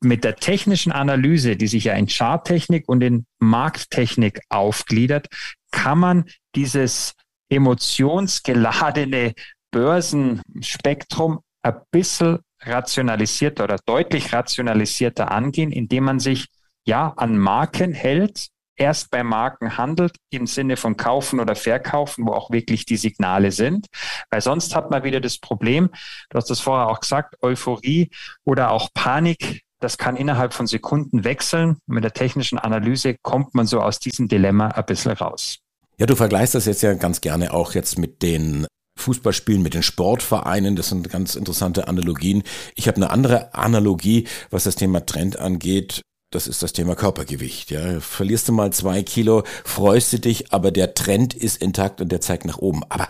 mit 0.02 0.24
der 0.24 0.36
technischen 0.36 0.92
Analyse, 0.92 1.56
die 1.56 1.68
sich 1.68 1.86
ja 1.86 1.94
in 1.94 2.08
Charttechnik 2.08 2.88
und 2.88 3.02
in 3.02 3.26
Markttechnik 3.40 4.42
aufgliedert, 4.50 5.28
kann 5.72 6.00
man 6.00 6.26
dieses 6.56 7.14
emotionsgeladene 7.50 9.34
Börsenspektrum 9.72 11.40
ein 11.62 11.82
bisschen 11.92 12.40
rationalisierter 12.62 13.66
oder 13.66 13.78
deutlich 13.86 14.34
rationalisierter 14.34 15.32
angehen, 15.32 15.72
indem 15.72 16.06
man 16.06 16.20
sich 16.20 16.48
ja 16.86 17.14
an 17.18 17.38
Marken 17.38 17.94
hält, 17.94 18.50
erst 18.78 19.10
bei 19.10 19.24
Marken 19.24 19.78
handelt 19.78 20.16
im 20.30 20.48
Sinne 20.48 20.78
von 20.78 20.98
kaufen 20.98 21.40
oder 21.40 21.56
verkaufen, 21.56 22.26
wo 22.28 22.34
auch 22.34 22.52
wirklich 22.52 22.86
die 22.86 22.98
Signale 22.98 23.52
sind. 23.52 23.88
Weil 24.30 24.42
sonst 24.42 24.76
hat 24.76 24.92
man 24.92 25.04
wieder 25.04 25.22
das 25.22 25.38
Problem, 25.38 25.90
du 26.30 26.38
hast 26.38 26.50
das 26.50 26.60
vorher 26.60 26.90
auch 26.90 27.00
gesagt, 27.00 27.36
Euphorie 27.42 28.10
oder 28.44 28.72
auch 28.72 28.90
Panik 28.94 29.62
das 29.86 30.00
kann 30.00 30.16
innerhalb 30.16 30.54
von 30.54 30.66
Sekunden 30.66 31.24
wechseln. 31.24 31.78
Mit 31.86 32.04
der 32.04 32.12
technischen 32.12 32.58
Analyse 32.58 33.16
kommt 33.22 33.54
man 33.54 33.68
so 33.68 33.82
aus 33.82 34.00
diesem 34.00 34.28
Dilemma 34.28 34.70
ein 34.70 34.86
bisschen 34.86 35.12
raus. 35.12 35.60
Ja, 36.00 36.08
du 36.08 36.16
vergleichst 36.16 36.56
das 36.56 36.66
jetzt 36.66 36.82
ja 36.82 36.96
ganz 36.96 37.22
gerne 37.22 37.54
auch 37.54 37.76
jetzt 37.76 38.00
mit 38.00 38.24
den 38.24 38.66
Fußballspielen 38.98 39.62
mit 39.62 39.76
den 39.76 39.84
Sportvereinen. 39.84 40.76
Das 40.76 40.90
sind 40.90 41.08
ganz 41.10 41.36
interessante 41.36 41.88
Analogien. 41.88 42.42
Ich 42.76 42.88
habe 42.88 42.96
eine 42.98 43.12
andere 43.12 43.54
Analogie, 43.54 44.28
was 44.50 44.64
das 44.64 44.76
Thema 44.76 45.06
Trend 45.06 45.38
angeht. 45.38 46.02
Das 46.36 46.48
ist 46.48 46.62
das 46.62 46.74
Thema 46.74 46.96
Körpergewicht. 46.96 47.72
Ja. 47.72 48.02
Verlierst 48.02 48.50
du 48.50 48.52
mal 48.52 48.74
zwei 48.74 49.04
Kilo, 49.04 49.44
freust 49.64 50.12
du 50.12 50.20
dich, 50.20 50.52
aber 50.52 50.72
der 50.72 50.94
Trend 50.94 51.34
ist 51.34 51.62
intakt 51.62 52.02
und 52.02 52.12
der 52.12 52.20
zeigt 52.20 52.44
nach 52.44 52.58
oben. 52.58 52.84
Aber 52.90 53.08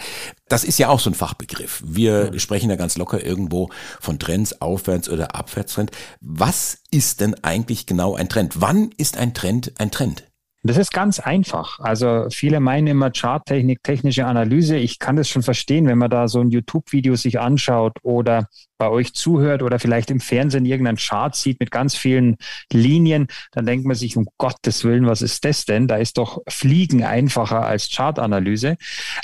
das 0.47 0.63
ist 0.63 0.77
ja 0.77 0.89
auch 0.89 0.99
so 0.99 1.09
ein 1.09 1.15
Fachbegriff. 1.15 1.81
Wir 1.83 2.29
mhm. 2.31 2.39
sprechen 2.39 2.69
ja 2.69 2.75
ganz 2.75 2.97
locker 2.97 3.25
irgendwo 3.25 3.71
von 3.99 4.19
Trends, 4.19 4.61
Aufwärts- 4.61 5.09
oder 5.09 5.33
Abwärtstrend. 5.33 5.89
Was 6.21 6.77
ist 6.91 7.19
denn 7.19 7.33
eigentlich 7.43 7.87
genau 7.87 8.13
ein 8.13 8.29
Trend? 8.29 8.61
Wann 8.61 8.91
ist 8.95 9.17
ein 9.17 9.33
Trend 9.33 9.73
ein 9.79 9.89
Trend? 9.89 10.23
Das 10.61 10.77
ist 10.77 10.91
ganz 10.91 11.19
einfach. 11.19 11.79
Also 11.79 12.27
viele 12.31 12.59
meinen 12.59 12.87
immer 12.87 13.11
Charttechnik, 13.11 13.83
technische 13.83 14.25
Analyse. 14.27 14.77
Ich 14.77 14.99
kann 14.99 15.15
das 15.15 15.29
schon 15.29 15.41
verstehen, 15.41 15.87
wenn 15.87 15.97
man 15.97 16.11
da 16.11 16.27
so 16.27 16.41
ein 16.41 16.49
YouTube-Video 16.49 17.15
sich 17.15 17.39
anschaut 17.39 17.93
oder 18.03 18.49
bei 18.77 18.89
euch 18.89 19.13
zuhört 19.13 19.63
oder 19.63 19.79
vielleicht 19.79 20.11
im 20.11 20.19
Fernsehen 20.19 20.65
irgendeinen 20.65 20.97
Chart 20.97 21.35
sieht 21.35 21.59
mit 21.59 21.71
ganz 21.71 21.95
vielen 21.95 22.37
Linien, 22.71 23.27
dann 23.51 23.65
denkt 23.65 23.85
man 23.85 23.95
sich, 23.95 24.17
um 24.17 24.27
Gottes 24.37 24.83
Willen, 24.83 25.07
was 25.07 25.21
ist 25.21 25.45
das 25.45 25.65
denn? 25.65 25.87
Da 25.87 25.97
ist 25.97 26.17
doch 26.17 26.41
Fliegen 26.47 27.03
einfacher 27.03 27.65
als 27.65 27.89
Chartanalyse. 27.89 28.77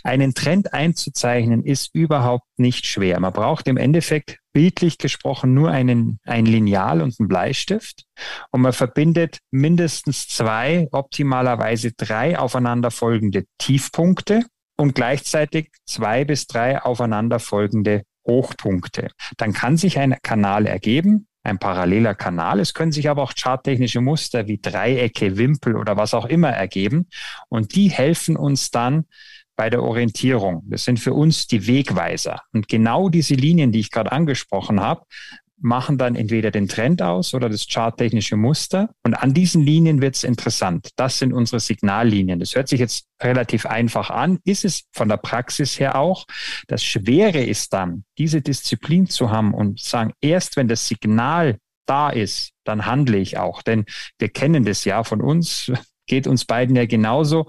Einen 0.03 0.33
Trend 0.33 0.73
einzuzeichnen 0.73 1.63
ist 1.63 1.93
überhaupt 1.93 2.47
nicht 2.57 2.85
schwer. 2.85 3.19
Man 3.19 3.33
braucht 3.33 3.67
im 3.67 3.77
Endeffekt 3.77 4.37
bildlich 4.53 4.97
gesprochen 4.97 5.53
nur 5.53 5.71
einen, 5.71 6.19
ein 6.25 6.45
Lineal 6.45 7.01
und 7.01 7.15
einen 7.19 7.27
Bleistift 7.27 8.03
und 8.51 8.61
man 8.61 8.73
verbindet 8.73 9.39
mindestens 9.49 10.27
zwei, 10.27 10.87
optimalerweise 10.91 11.93
drei 11.93 12.37
aufeinanderfolgende 12.37 13.45
Tiefpunkte 13.57 14.45
und 14.77 14.95
gleichzeitig 14.95 15.69
zwei 15.85 16.25
bis 16.25 16.47
drei 16.47 16.81
aufeinanderfolgende 16.81 18.03
Hochpunkte. 18.25 19.09
Dann 19.37 19.53
kann 19.53 19.77
sich 19.77 19.99
ein 19.99 20.15
Kanal 20.21 20.65
ergeben, 20.65 21.27
ein 21.43 21.57
paralleler 21.57 22.15
Kanal. 22.15 22.59
Es 22.59 22.73
können 22.73 22.91
sich 22.91 23.09
aber 23.09 23.23
auch 23.23 23.33
charttechnische 23.35 24.01
Muster 24.01 24.47
wie 24.47 24.59
Dreiecke, 24.59 25.37
Wimpel 25.37 25.75
oder 25.75 25.97
was 25.97 26.13
auch 26.13 26.25
immer 26.25 26.49
ergeben. 26.49 27.07
Und 27.49 27.75
die 27.75 27.89
helfen 27.89 28.35
uns 28.35 28.71
dann 28.71 29.05
bei 29.55 29.69
der 29.69 29.83
Orientierung. 29.83 30.63
Das 30.67 30.85
sind 30.85 30.99
für 30.99 31.13
uns 31.13 31.47
die 31.47 31.67
Wegweiser. 31.67 32.41
Und 32.53 32.67
genau 32.67 33.09
diese 33.09 33.35
Linien, 33.35 33.71
die 33.71 33.79
ich 33.79 33.91
gerade 33.91 34.11
angesprochen 34.11 34.81
habe, 34.81 35.05
machen 35.61 35.97
dann 35.97 36.15
entweder 36.15 36.51
den 36.51 36.67
Trend 36.67 37.01
aus 37.01 37.33
oder 37.33 37.49
das 37.49 37.67
charttechnische 37.67 38.35
Muster. 38.35 38.89
Und 39.03 39.13
an 39.13 39.33
diesen 39.33 39.61
Linien 39.61 40.01
wird 40.01 40.15
es 40.15 40.23
interessant. 40.23 40.89
Das 40.95 41.19
sind 41.19 41.33
unsere 41.33 41.59
Signallinien. 41.59 42.39
Das 42.39 42.55
hört 42.55 42.67
sich 42.67 42.79
jetzt 42.79 43.05
relativ 43.21 43.65
einfach 43.65 44.09
an, 44.09 44.39
ist 44.43 44.65
es 44.65 44.83
von 44.91 45.07
der 45.07 45.17
Praxis 45.17 45.79
her 45.79 45.95
auch. 45.95 46.25
Das 46.67 46.83
Schwere 46.83 47.43
ist 47.43 47.73
dann, 47.73 48.03
diese 48.17 48.41
Disziplin 48.41 49.07
zu 49.07 49.29
haben 49.29 49.53
und 49.53 49.79
sagen, 49.79 50.13
erst 50.21 50.57
wenn 50.57 50.67
das 50.67 50.87
Signal 50.87 51.57
da 51.85 52.09
ist, 52.09 52.51
dann 52.63 52.85
handle 52.85 53.17
ich 53.17 53.37
auch. 53.37 53.61
Denn 53.61 53.85
wir 54.17 54.29
kennen 54.29 54.65
das 54.65 54.85
ja 54.85 55.03
von 55.03 55.21
uns, 55.21 55.71
geht 56.07 56.27
uns 56.27 56.45
beiden 56.45 56.75
ja 56.75 56.85
genauso. 56.85 57.47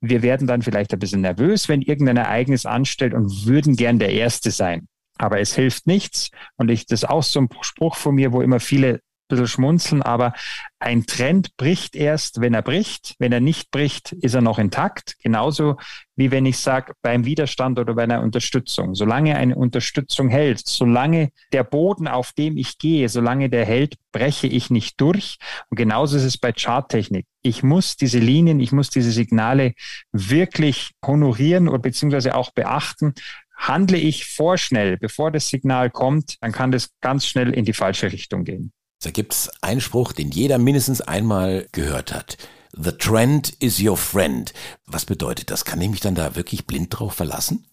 Wir 0.00 0.22
werden 0.22 0.46
dann 0.46 0.62
vielleicht 0.62 0.92
ein 0.92 0.98
bisschen 0.98 1.22
nervös, 1.22 1.68
wenn 1.68 1.82
irgendein 1.82 2.16
Ereignis 2.16 2.66
anstellt 2.66 3.14
und 3.14 3.46
würden 3.46 3.76
gern 3.76 3.98
der 3.98 4.10
Erste 4.10 4.50
sein. 4.50 4.88
Aber 5.18 5.40
es 5.40 5.54
hilft 5.54 5.86
nichts. 5.86 6.30
Und 6.56 6.70
ich, 6.70 6.86
das 6.86 7.02
ist 7.02 7.08
auch 7.08 7.22
so 7.22 7.40
ein 7.40 7.48
Spruch 7.60 7.96
von 7.96 8.14
mir, 8.14 8.32
wo 8.32 8.40
immer 8.40 8.60
viele 8.60 9.00
ein 9.30 9.36
bisschen 9.36 9.46
schmunzeln, 9.48 10.02
aber 10.02 10.32
ein 10.78 11.04
Trend 11.06 11.56
bricht 11.56 11.96
erst, 11.96 12.40
wenn 12.40 12.54
er 12.54 12.62
bricht. 12.62 13.14
Wenn 13.18 13.32
er 13.32 13.40
nicht 13.40 13.70
bricht, 13.70 14.12
ist 14.12 14.34
er 14.34 14.40
noch 14.40 14.58
intakt. 14.58 15.16
Genauso 15.22 15.76
wie 16.16 16.30
wenn 16.30 16.46
ich 16.46 16.58
sage, 16.58 16.94
beim 17.02 17.24
Widerstand 17.24 17.78
oder 17.78 17.94
bei 17.94 18.04
einer 18.04 18.22
Unterstützung. 18.22 18.94
Solange 18.94 19.36
eine 19.36 19.56
Unterstützung 19.56 20.28
hält, 20.28 20.66
solange 20.66 21.30
der 21.52 21.64
Boden, 21.64 22.08
auf 22.08 22.32
dem 22.32 22.56
ich 22.56 22.78
gehe, 22.78 23.08
solange 23.08 23.50
der 23.50 23.66
hält, 23.66 23.96
breche 24.12 24.46
ich 24.46 24.70
nicht 24.70 25.00
durch. 25.00 25.38
Und 25.68 25.76
genauso 25.76 26.16
ist 26.16 26.24
es 26.24 26.38
bei 26.38 26.52
Charttechnik. 26.52 27.26
Ich 27.42 27.62
muss 27.62 27.96
diese 27.96 28.18
Linien, 28.18 28.60
ich 28.60 28.72
muss 28.72 28.90
diese 28.90 29.12
Signale 29.12 29.74
wirklich 30.12 30.92
honorieren 31.04 31.68
oder 31.68 31.80
beziehungsweise 31.80 32.34
auch 32.34 32.52
beachten, 32.52 33.14
Handle 33.58 33.98
ich 33.98 34.24
vorschnell, 34.24 34.96
bevor 34.96 35.30
das 35.30 35.48
Signal 35.48 35.90
kommt, 35.90 36.36
dann 36.40 36.52
kann 36.52 36.70
das 36.70 36.90
ganz 37.00 37.26
schnell 37.26 37.52
in 37.52 37.64
die 37.64 37.72
falsche 37.74 38.10
Richtung 38.10 38.44
gehen. 38.44 38.72
Da 39.02 39.10
gibt 39.10 39.32
es 39.32 39.50
einen 39.60 39.80
Spruch, 39.80 40.12
den 40.12 40.30
jeder 40.30 40.58
mindestens 40.58 41.00
einmal 41.00 41.68
gehört 41.72 42.14
hat. 42.14 42.38
The 42.72 42.92
trend 42.92 43.50
is 43.60 43.80
your 43.80 43.96
friend. 43.96 44.52
Was 44.86 45.04
bedeutet 45.04 45.50
das? 45.50 45.64
Kann 45.64 45.80
ich 45.80 45.90
mich 45.90 46.00
dann 46.00 46.14
da 46.14 46.36
wirklich 46.36 46.66
blind 46.66 46.98
drauf 46.98 47.14
verlassen? 47.14 47.66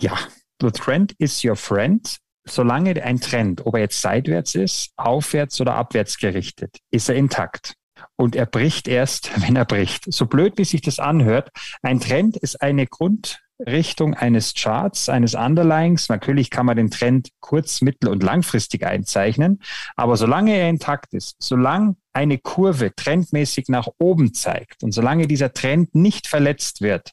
Ja, 0.00 0.18
the 0.60 0.70
trend 0.70 1.14
is 1.18 1.44
your 1.44 1.56
friend. 1.56 2.18
Solange 2.46 3.02
ein 3.02 3.20
Trend, 3.20 3.64
ob 3.64 3.74
er 3.74 3.80
jetzt 3.80 4.00
seitwärts 4.02 4.54
ist, 4.54 4.90
aufwärts 4.96 5.60
oder 5.60 5.74
abwärts 5.76 6.18
gerichtet, 6.18 6.78
ist 6.90 7.08
er 7.08 7.14
intakt. 7.14 7.74
Und 8.16 8.36
er 8.36 8.46
bricht 8.46 8.86
erst, 8.86 9.30
wenn 9.42 9.56
er 9.56 9.64
bricht. 9.64 10.12
So 10.12 10.26
blöd, 10.26 10.54
wie 10.56 10.64
sich 10.64 10.82
das 10.82 10.98
anhört. 10.98 11.50
Ein 11.82 12.00
Trend 12.00 12.36
ist 12.36 12.60
eine 12.60 12.86
Grund, 12.86 13.40
Richtung 13.58 14.14
eines 14.14 14.54
Charts, 14.54 15.08
eines 15.08 15.34
Underlyings. 15.34 16.08
Natürlich 16.08 16.50
kann 16.50 16.66
man 16.66 16.76
den 16.76 16.90
Trend 16.90 17.28
kurz-, 17.40 17.82
mittel- 17.82 18.08
und 18.08 18.22
langfristig 18.22 18.84
einzeichnen, 18.84 19.60
aber 19.96 20.16
solange 20.16 20.54
er 20.54 20.68
intakt 20.68 21.14
ist, 21.14 21.36
solange 21.38 21.96
eine 22.12 22.38
Kurve 22.38 22.94
trendmäßig 22.94 23.68
nach 23.68 23.88
oben 23.98 24.34
zeigt 24.34 24.82
und 24.82 24.92
solange 24.92 25.26
dieser 25.26 25.52
Trend 25.52 25.94
nicht 25.94 26.26
verletzt 26.26 26.80
wird, 26.80 27.12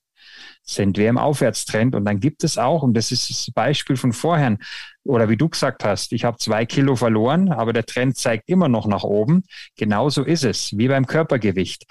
sind 0.63 0.97
wir 0.97 1.09
im 1.09 1.17
Aufwärtstrend. 1.17 1.95
Und 1.95 2.05
dann 2.05 2.19
gibt 2.19 2.43
es 2.43 2.57
auch, 2.57 2.83
und 2.83 2.93
das 2.93 3.11
ist 3.11 3.29
das 3.29 3.51
Beispiel 3.53 3.97
von 3.97 4.13
vorher, 4.13 4.57
oder 5.03 5.29
wie 5.29 5.37
du 5.37 5.49
gesagt 5.49 5.83
hast, 5.83 6.13
ich 6.13 6.23
habe 6.23 6.37
zwei 6.37 6.65
Kilo 6.65 6.95
verloren, 6.95 7.51
aber 7.51 7.73
der 7.73 7.85
Trend 7.85 8.17
zeigt 8.17 8.49
immer 8.49 8.69
noch 8.69 8.87
nach 8.87 9.03
oben. 9.03 9.43
Genauso 9.75 10.23
ist 10.23 10.43
es, 10.43 10.77
wie 10.77 10.87
beim 10.87 11.07
Körpergewicht 11.07 11.85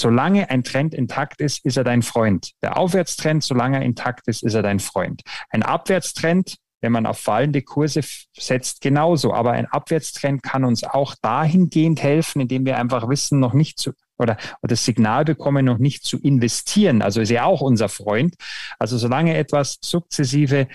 solange 0.00 0.50
ein 0.50 0.64
Trend 0.64 0.94
intakt 0.94 1.40
ist, 1.40 1.64
ist 1.64 1.76
er 1.76 1.84
dein 1.84 2.02
Freund. 2.02 2.52
Der 2.62 2.76
Aufwärtstrend, 2.76 3.42
solange 3.42 3.78
er 3.78 3.82
intakt 3.82 4.28
ist, 4.28 4.42
ist 4.42 4.54
er 4.54 4.62
dein 4.62 4.80
Freund. 4.80 5.22
Ein 5.50 5.62
Abwärtstrend, 5.62 6.56
wenn 6.80 6.92
man 6.92 7.06
auf 7.06 7.18
fallende 7.18 7.62
Kurse 7.62 8.02
setzt, 8.36 8.80
genauso. 8.82 9.32
Aber 9.32 9.52
ein 9.52 9.66
Abwärtstrend 9.66 10.42
kann 10.42 10.64
uns 10.64 10.84
auch 10.84 11.14
dahingehend 11.22 12.02
helfen, 12.02 12.42
indem 12.42 12.66
wir 12.66 12.78
einfach 12.78 13.08
wissen, 13.08 13.40
noch 13.40 13.54
nicht 13.54 13.78
zu 13.78 13.92
oder, 14.18 14.36
oder 14.62 14.70
das 14.70 14.84
Signal 14.84 15.24
bekommen, 15.24 15.64
noch 15.64 15.78
nicht 15.78 16.04
zu 16.04 16.20
investieren. 16.20 17.02
Also 17.02 17.20
ist 17.20 17.30
er 17.30 17.46
auch 17.46 17.62
unser 17.62 17.88
Freund. 17.88 18.34
Also 18.78 18.98
solange 18.98 19.36
etwas 19.36 19.78
sukzessive 19.80 20.68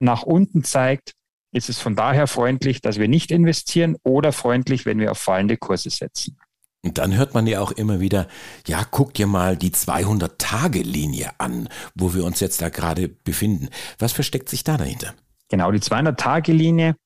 nach 0.00 0.22
unten 0.22 0.64
zeigt, 0.64 1.12
ist 1.52 1.68
es 1.68 1.78
von 1.78 1.94
daher 1.94 2.26
freundlich, 2.26 2.80
dass 2.80 2.98
wir 2.98 3.08
nicht 3.08 3.30
investieren 3.30 3.96
oder 4.02 4.32
freundlich, 4.32 4.86
wenn 4.86 4.98
wir 4.98 5.12
auf 5.12 5.18
fallende 5.18 5.56
Kurse 5.56 5.90
setzen. 5.90 6.36
Und 6.84 6.98
dann 6.98 7.16
hört 7.16 7.32
man 7.32 7.46
ja 7.46 7.60
auch 7.60 7.70
immer 7.72 7.98
wieder, 7.98 8.28
ja, 8.66 8.84
guck 8.88 9.14
dir 9.14 9.26
mal 9.26 9.56
die 9.56 9.70
200-Tage-Linie 9.70 11.30
an, 11.38 11.70
wo 11.94 12.12
wir 12.12 12.24
uns 12.24 12.40
jetzt 12.40 12.60
da 12.60 12.68
gerade 12.68 13.08
befinden. 13.08 13.70
Was 13.98 14.12
versteckt 14.12 14.50
sich 14.50 14.64
da 14.64 14.76
dahinter? 14.76 15.14
Genau, 15.48 15.72
die 15.72 15.80
200-Tage-Linie, 15.80 16.96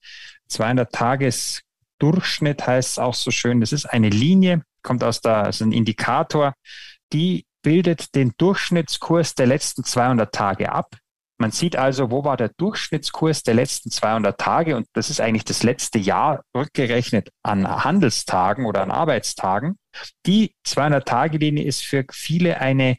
200-Tages-Durchschnitt 0.50 2.66
heißt 2.66 2.90
es 2.90 2.98
auch 2.98 3.14
so 3.14 3.30
schön. 3.30 3.60
Das 3.60 3.72
ist 3.72 3.86
eine 3.86 4.10
Linie, 4.10 4.62
kommt 4.82 5.04
aus 5.04 5.20
der, 5.20 5.48
ist 5.48 5.60
ein 5.60 5.70
Indikator, 5.70 6.54
die 7.12 7.46
bildet 7.62 8.16
den 8.16 8.32
Durchschnittskurs 8.36 9.36
der 9.36 9.46
letzten 9.46 9.84
200 9.84 10.34
Tage 10.34 10.72
ab. 10.72 10.96
Man 11.40 11.52
sieht 11.52 11.76
also, 11.76 12.10
wo 12.10 12.24
war 12.24 12.36
der 12.36 12.48
Durchschnittskurs 12.48 13.44
der 13.44 13.54
letzten 13.54 13.92
200 13.92 14.38
Tage 14.38 14.76
und 14.76 14.88
das 14.92 15.08
ist 15.08 15.20
eigentlich 15.20 15.44
das 15.44 15.62
letzte 15.62 15.98
Jahr 16.00 16.42
rückgerechnet 16.54 17.30
an 17.44 17.84
Handelstagen 17.84 18.66
oder 18.66 18.82
an 18.82 18.90
Arbeitstagen. 18.90 19.78
Die 20.26 20.52
200-Tage-Linie 20.66 21.64
ist 21.64 21.84
für 21.84 22.04
viele 22.10 22.60
eine 22.60 22.96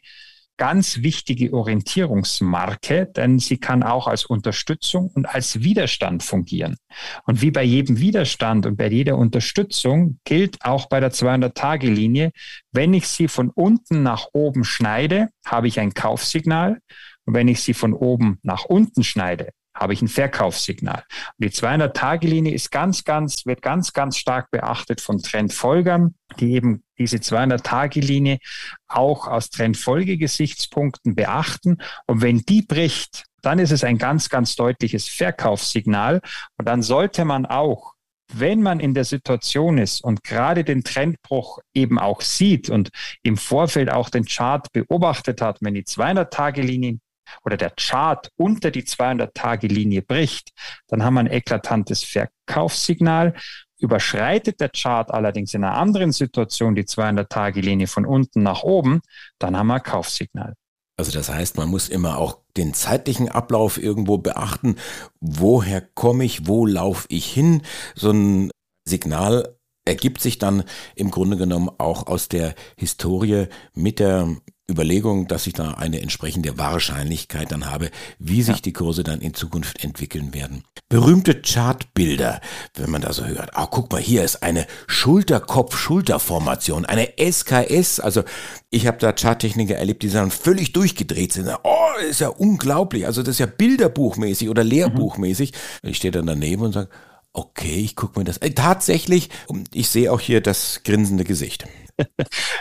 ganz 0.60 0.98
wichtige 0.98 1.54
Orientierungsmarke, 1.54 3.06
denn 3.06 3.38
sie 3.38 3.56
kann 3.56 3.82
auch 3.82 4.06
als 4.06 4.26
Unterstützung 4.26 5.10
und 5.14 5.24
als 5.24 5.62
Widerstand 5.62 6.22
fungieren. 6.22 6.76
Und 7.24 7.40
wie 7.40 7.50
bei 7.50 7.62
jedem 7.62 7.98
Widerstand 7.98 8.66
und 8.66 8.76
bei 8.76 8.88
jeder 8.88 9.16
Unterstützung 9.16 10.18
gilt 10.24 10.62
auch 10.62 10.86
bei 10.90 11.00
der 11.00 11.12
200-Tage-Linie, 11.12 12.32
wenn 12.72 12.92
ich 12.92 13.08
sie 13.08 13.26
von 13.26 13.48
unten 13.48 14.02
nach 14.02 14.26
oben 14.34 14.64
schneide, 14.64 15.30
habe 15.46 15.66
ich 15.66 15.80
ein 15.80 15.94
Kaufsignal. 15.94 16.80
Und 17.24 17.32
wenn 17.32 17.48
ich 17.48 17.62
sie 17.62 17.72
von 17.72 17.94
oben 17.94 18.38
nach 18.42 18.66
unten 18.66 19.02
schneide, 19.02 19.48
habe 19.80 19.94
ich 19.94 20.02
ein 20.02 20.08
Verkaufssignal. 20.08 21.02
Und 21.38 21.44
die 21.44 21.50
200-Tage-Linie 21.50 22.52
ist 22.52 22.70
ganz, 22.70 23.02
ganz, 23.04 23.46
wird 23.46 23.62
ganz, 23.62 23.92
ganz 23.94 24.18
stark 24.18 24.50
beachtet 24.50 25.00
von 25.00 25.22
Trendfolgern, 25.22 26.14
die 26.38 26.52
eben 26.52 26.82
diese 26.98 27.16
200-Tage-Linie 27.16 28.38
auch 28.86 29.26
aus 29.26 29.48
Trendfolgegesichtspunkten 29.48 31.14
beachten. 31.14 31.78
Und 32.06 32.20
wenn 32.20 32.40
die 32.40 32.62
bricht, 32.62 33.24
dann 33.40 33.58
ist 33.58 33.72
es 33.72 33.82
ein 33.82 33.96
ganz, 33.96 34.28
ganz 34.28 34.54
deutliches 34.54 35.08
Verkaufssignal. 35.08 36.20
Und 36.58 36.68
dann 36.68 36.82
sollte 36.82 37.24
man 37.24 37.46
auch 37.46 37.94
wenn 38.32 38.62
man 38.62 38.78
in 38.78 38.94
der 38.94 39.04
Situation 39.04 39.76
ist 39.76 40.04
und 40.04 40.22
gerade 40.22 40.62
den 40.62 40.84
Trendbruch 40.84 41.58
eben 41.74 41.98
auch 41.98 42.20
sieht 42.20 42.70
und 42.70 42.90
im 43.24 43.36
Vorfeld 43.36 43.90
auch 43.90 44.08
den 44.08 44.24
Chart 44.24 44.70
beobachtet 44.72 45.42
hat, 45.42 45.58
wenn 45.62 45.74
die 45.74 45.82
200-Tage-Linie 45.82 47.00
oder 47.44 47.56
der 47.56 47.70
Chart 47.70 48.28
unter 48.36 48.70
die 48.70 48.82
200-Tage-Linie 48.82 50.02
bricht, 50.02 50.50
dann 50.88 51.04
haben 51.04 51.14
wir 51.14 51.20
ein 51.20 51.30
eklatantes 51.30 52.04
Verkaufssignal. 52.04 53.34
Überschreitet 53.78 54.60
der 54.60 54.68
Chart 54.68 55.10
allerdings 55.10 55.54
in 55.54 55.64
einer 55.64 55.76
anderen 55.76 56.12
Situation 56.12 56.74
die 56.74 56.84
200-Tage-Linie 56.84 57.86
von 57.86 58.04
unten 58.04 58.42
nach 58.42 58.62
oben, 58.62 59.00
dann 59.38 59.56
haben 59.56 59.68
wir 59.68 59.76
ein 59.76 59.82
Kaufsignal. 59.82 60.54
Also 60.98 61.12
das 61.12 61.30
heißt, 61.30 61.56
man 61.56 61.70
muss 61.70 61.88
immer 61.88 62.18
auch 62.18 62.40
den 62.58 62.74
zeitlichen 62.74 63.30
Ablauf 63.30 63.82
irgendwo 63.82 64.18
beachten. 64.18 64.76
Woher 65.18 65.80
komme 65.80 66.24
ich? 66.24 66.46
Wo 66.46 66.66
laufe 66.66 67.06
ich 67.08 67.24
hin? 67.32 67.62
So 67.94 68.10
ein 68.10 68.50
Signal 68.86 69.56
ergibt 69.86 70.20
sich 70.20 70.36
dann 70.36 70.64
im 70.94 71.10
Grunde 71.10 71.38
genommen 71.38 71.70
auch 71.78 72.06
aus 72.06 72.28
der 72.28 72.54
Historie 72.76 73.46
mit 73.72 73.98
der 73.98 74.36
Überlegung, 74.70 75.26
dass 75.26 75.46
ich 75.46 75.52
da 75.52 75.72
eine 75.72 76.00
entsprechende 76.00 76.56
Wahrscheinlichkeit 76.56 77.52
dann 77.52 77.70
habe, 77.70 77.90
wie 78.18 78.42
sich 78.42 78.56
ja. 78.56 78.62
die 78.62 78.72
Kurse 78.72 79.02
dann 79.02 79.20
in 79.20 79.34
Zukunft 79.34 79.84
entwickeln 79.84 80.32
werden. 80.32 80.64
Berühmte 80.88 81.42
Chartbilder, 81.42 82.40
wenn 82.74 82.90
man 82.90 83.02
da 83.02 83.12
so 83.12 83.24
hört. 83.24 83.50
Ah, 83.54 83.68
guck 83.70 83.92
mal, 83.92 84.00
hier 84.00 84.24
ist 84.24 84.42
eine 84.42 84.66
Schulterkopf-Schulterformation, 84.86 86.86
eine 86.86 87.12
SKS. 87.18 88.00
Also 88.00 88.22
ich 88.70 88.86
habe 88.86 88.98
da 88.98 89.12
Charttechniker 89.12 89.76
erlebt, 89.76 90.02
die 90.02 90.10
dann 90.10 90.30
völlig 90.30 90.72
durchgedreht 90.72 91.32
sind. 91.32 91.50
Oh, 91.62 91.80
ist 92.08 92.20
ja 92.20 92.28
unglaublich. 92.28 93.06
Also 93.06 93.22
das 93.22 93.36
ist 93.36 93.40
ja 93.40 93.46
bilderbuchmäßig 93.46 94.48
oder 94.48 94.64
lehrbuchmäßig. 94.64 95.52
Mhm. 95.82 95.90
Ich 95.90 95.98
stehe 95.98 96.12
dann 96.12 96.26
daneben 96.26 96.62
und 96.62 96.72
sage, 96.72 96.88
okay, 97.32 97.76
ich 97.76 97.96
gucke 97.96 98.18
mir 98.18 98.24
das. 98.24 98.38
Äh, 98.38 98.50
tatsächlich, 98.50 99.30
ich 99.72 99.88
sehe 99.88 100.12
auch 100.12 100.20
hier 100.20 100.40
das 100.40 100.82
grinsende 100.84 101.24
Gesicht. 101.24 101.66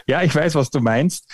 ja, 0.07 0.21
ich 0.21 0.33
weiß, 0.33 0.55
was 0.55 0.69
du 0.69 0.79
meinst. 0.79 1.25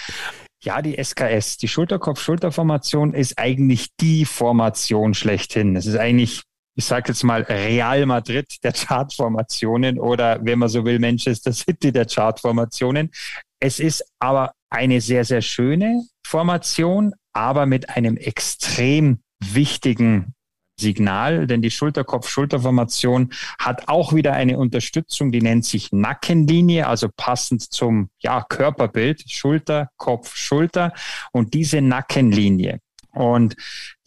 Ja, 0.65 0.81
die 0.81 1.01
SKS, 1.01 1.57
die 1.57 1.67
Schulterkopf-Schulterformation 1.67 3.13
ist 3.13 3.37
eigentlich 3.37 3.89
die 3.99 4.25
Formation 4.25 5.13
schlechthin. 5.13 5.75
Es 5.75 5.85
ist 5.85 5.95
eigentlich, 5.95 6.41
ich 6.75 6.85
sage 6.85 7.09
jetzt 7.09 7.23
mal, 7.23 7.43
Real 7.43 8.05
Madrid 8.07 8.47
der 8.63 8.73
Chartformationen 8.73 9.99
oder, 9.99 10.39
wenn 10.43 10.57
man 10.57 10.69
so 10.69 10.83
will, 10.83 10.97
Manchester 10.97 11.53
City 11.53 11.91
der 11.91 12.05
Chartformationen. 12.05 13.11
Es 13.59 13.79
ist 13.79 14.03
aber 14.19 14.53
eine 14.71 15.01
sehr, 15.01 15.23
sehr 15.23 15.43
schöne 15.43 16.01
Formation, 16.25 17.13
aber 17.31 17.67
mit 17.67 17.89
einem 17.89 18.17
extrem 18.17 19.19
wichtigen 19.39 20.33
Signal, 20.79 21.47
denn 21.47 21.61
die 21.61 21.71
Schulterkopf-Schulterformation 21.71 23.31
hat 23.59 23.87
auch 23.87 24.13
wieder 24.13 24.33
eine 24.33 24.57
Unterstützung, 24.57 25.31
die 25.31 25.41
nennt 25.41 25.65
sich 25.65 25.91
Nackenlinie, 25.91 26.87
also 26.87 27.09
passend 27.15 27.61
zum 27.61 28.09
ja, 28.19 28.43
Körperbild, 28.47 29.23
Schulter, 29.29 29.89
Kopf, 29.97 30.35
Schulter 30.35 30.93
und 31.31 31.53
diese 31.53 31.81
Nackenlinie. 31.81 32.79
Und 33.11 33.55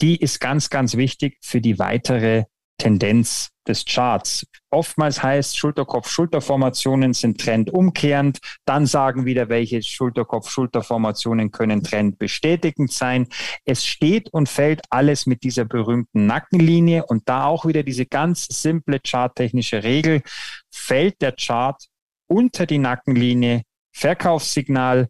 die 0.01 0.17
ist 0.17 0.39
ganz, 0.39 0.69
ganz 0.69 0.95
wichtig 0.95 1.37
für 1.41 1.61
die 1.61 1.79
weitere 1.79 2.45
Tendenz 2.79 3.49
des 3.67 3.85
Charts. 3.85 4.47
Oftmals 4.71 5.21
heißt 5.21 5.57
Schulterkopf-Schulterformationen 5.57 7.13
sind 7.13 7.39
trendumkehrend. 7.39 8.39
Dann 8.65 8.87
sagen 8.87 9.25
wieder, 9.25 9.49
welche 9.49 9.83
Schulterkopf-Schulterformationen 9.83 11.51
können 11.51 11.83
trendbestätigend 11.83 12.91
sein. 12.91 13.27
Es 13.65 13.85
steht 13.85 14.33
und 14.33 14.49
fällt 14.49 14.81
alles 14.89 15.27
mit 15.27 15.43
dieser 15.43 15.65
berühmten 15.65 16.25
Nackenlinie 16.25 17.05
und 17.05 17.29
da 17.29 17.45
auch 17.45 17.65
wieder 17.65 17.83
diese 17.83 18.07
ganz 18.07 18.47
simple 18.49 18.99
charttechnische 19.05 19.83
Regel. 19.83 20.23
Fällt 20.71 21.21
der 21.21 21.33
Chart 21.33 21.85
unter 22.27 22.65
die 22.65 22.79
Nackenlinie, 22.79 23.63
Verkaufssignal, 23.91 25.09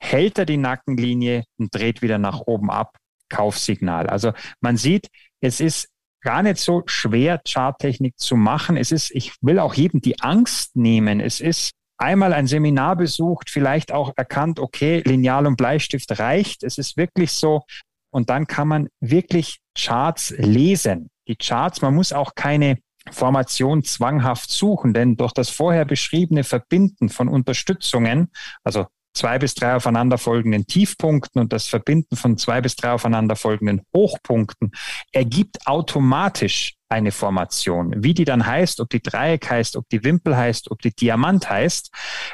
hält 0.00 0.38
er 0.38 0.46
die 0.46 0.56
Nackenlinie 0.56 1.44
und 1.58 1.74
dreht 1.74 2.02
wieder 2.02 2.18
nach 2.18 2.40
oben 2.46 2.70
ab, 2.70 2.96
Kaufsignal. 3.28 4.06
Also 4.06 4.32
man 4.60 4.76
sieht, 4.76 5.08
es 5.40 5.60
ist 5.60 5.88
gar 6.20 6.42
nicht 6.42 6.58
so 6.58 6.82
schwer, 6.86 7.40
Charttechnik 7.46 8.18
zu 8.18 8.36
machen. 8.36 8.76
Es 8.76 8.92
ist, 8.92 9.10
ich 9.12 9.34
will 9.40 9.58
auch 9.58 9.74
jedem 9.74 10.00
die 10.00 10.20
Angst 10.20 10.76
nehmen. 10.76 11.20
Es 11.20 11.40
ist 11.40 11.72
einmal 11.96 12.32
ein 12.32 12.46
Seminar 12.46 12.96
besucht, 12.96 13.50
vielleicht 13.50 13.92
auch 13.92 14.12
erkannt, 14.16 14.60
okay, 14.60 15.02
Lineal 15.04 15.46
und 15.46 15.56
Bleistift 15.56 16.18
reicht. 16.18 16.62
Es 16.62 16.78
ist 16.78 16.96
wirklich 16.96 17.32
so. 17.32 17.62
Und 18.10 18.30
dann 18.30 18.46
kann 18.46 18.68
man 18.68 18.88
wirklich 19.00 19.58
Charts 19.76 20.30
lesen. 20.38 21.10
Die 21.28 21.36
Charts, 21.36 21.82
man 21.82 21.94
muss 21.94 22.12
auch 22.12 22.34
keine 22.34 22.78
Formation 23.10 23.84
zwanghaft 23.84 24.50
suchen, 24.50 24.94
denn 24.94 25.16
durch 25.16 25.32
das 25.32 25.50
vorher 25.50 25.84
beschriebene 25.84 26.44
Verbinden 26.44 27.08
von 27.08 27.28
Unterstützungen, 27.28 28.30
also 28.64 28.86
zwei 29.18 29.38
bis 29.38 29.54
drei 29.54 29.74
aufeinanderfolgenden 29.74 30.66
Tiefpunkten 30.66 31.40
und 31.40 31.52
das 31.52 31.66
Verbinden 31.66 32.16
von 32.16 32.38
zwei 32.38 32.60
bis 32.60 32.76
drei 32.76 32.92
aufeinanderfolgenden 32.92 33.82
Hochpunkten 33.94 34.70
ergibt 35.12 35.66
automatisch 35.66 36.74
eine 36.88 37.10
Formation. 37.10 37.92
Wie 37.98 38.14
die 38.14 38.24
dann 38.24 38.46
heißt, 38.46 38.80
ob 38.80 38.88
die 38.90 39.02
Dreieck 39.02 39.50
heißt, 39.50 39.76
ob 39.76 39.88
die 39.88 40.04
Wimpel 40.04 40.36
heißt, 40.36 40.70
ob 40.70 40.80
die 40.80 40.94
Diamant 40.94 41.50
heißt, 41.50 41.90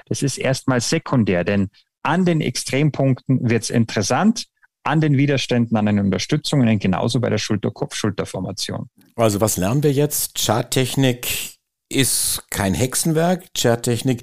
das 0.07 0.23
ist 0.23 0.37
erstmal 0.37 0.81
sekundär, 0.81 1.42
denn 1.42 1.70
an 2.03 2.27
den 2.27 2.40
Extrempunkten 2.40 3.49
wird 3.49 3.64
es 3.64 3.70
interessant, 3.70 4.44
an 4.85 5.01
den 5.01 5.16
Widerständen, 5.16 5.79
an 5.79 5.87
den 5.87 5.99
Unterstützungen, 5.99 6.79
genauso 6.79 7.18
bei 7.18 7.31
der 7.31 7.38
Schulter-Kopf-Schulterformation. 7.38 8.90
Also 9.16 9.40
was 9.40 9.57
lernen 9.57 9.83
wir 9.83 9.92
jetzt? 9.92 10.38
Charttechnik 10.38 11.54
ist 11.88 12.42
kein 12.51 12.75
Hexenwerk. 12.75 13.44
Charttechnik 13.57 14.23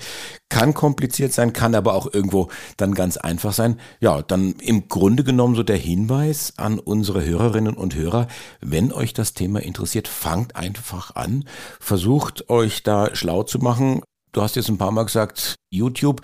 kann 0.49 0.73
kompliziert 0.73 1.33
sein, 1.33 1.53
kann 1.53 1.75
aber 1.75 1.93
auch 1.93 2.11
irgendwo 2.13 2.49
dann 2.77 2.93
ganz 2.93 3.17
einfach 3.17 3.53
sein. 3.53 3.79
Ja, 3.99 4.21
dann 4.21 4.53
im 4.59 4.87
Grunde 4.89 5.23
genommen 5.23 5.55
so 5.55 5.63
der 5.63 5.77
Hinweis 5.77 6.53
an 6.57 6.79
unsere 6.79 7.23
Hörerinnen 7.23 7.75
und 7.75 7.95
Hörer, 7.95 8.27
wenn 8.59 8.91
euch 8.91 9.13
das 9.13 9.33
Thema 9.33 9.61
interessiert, 9.61 10.07
fangt 10.07 10.55
einfach 10.55 11.15
an, 11.15 11.45
versucht 11.79 12.49
euch 12.49 12.83
da 12.83 13.15
schlau 13.15 13.43
zu 13.43 13.59
machen. 13.59 14.01
Du 14.33 14.41
hast 14.41 14.55
jetzt 14.55 14.69
ein 14.69 14.77
paar 14.77 14.91
Mal 14.91 15.03
gesagt, 15.03 15.55
YouTube, 15.69 16.21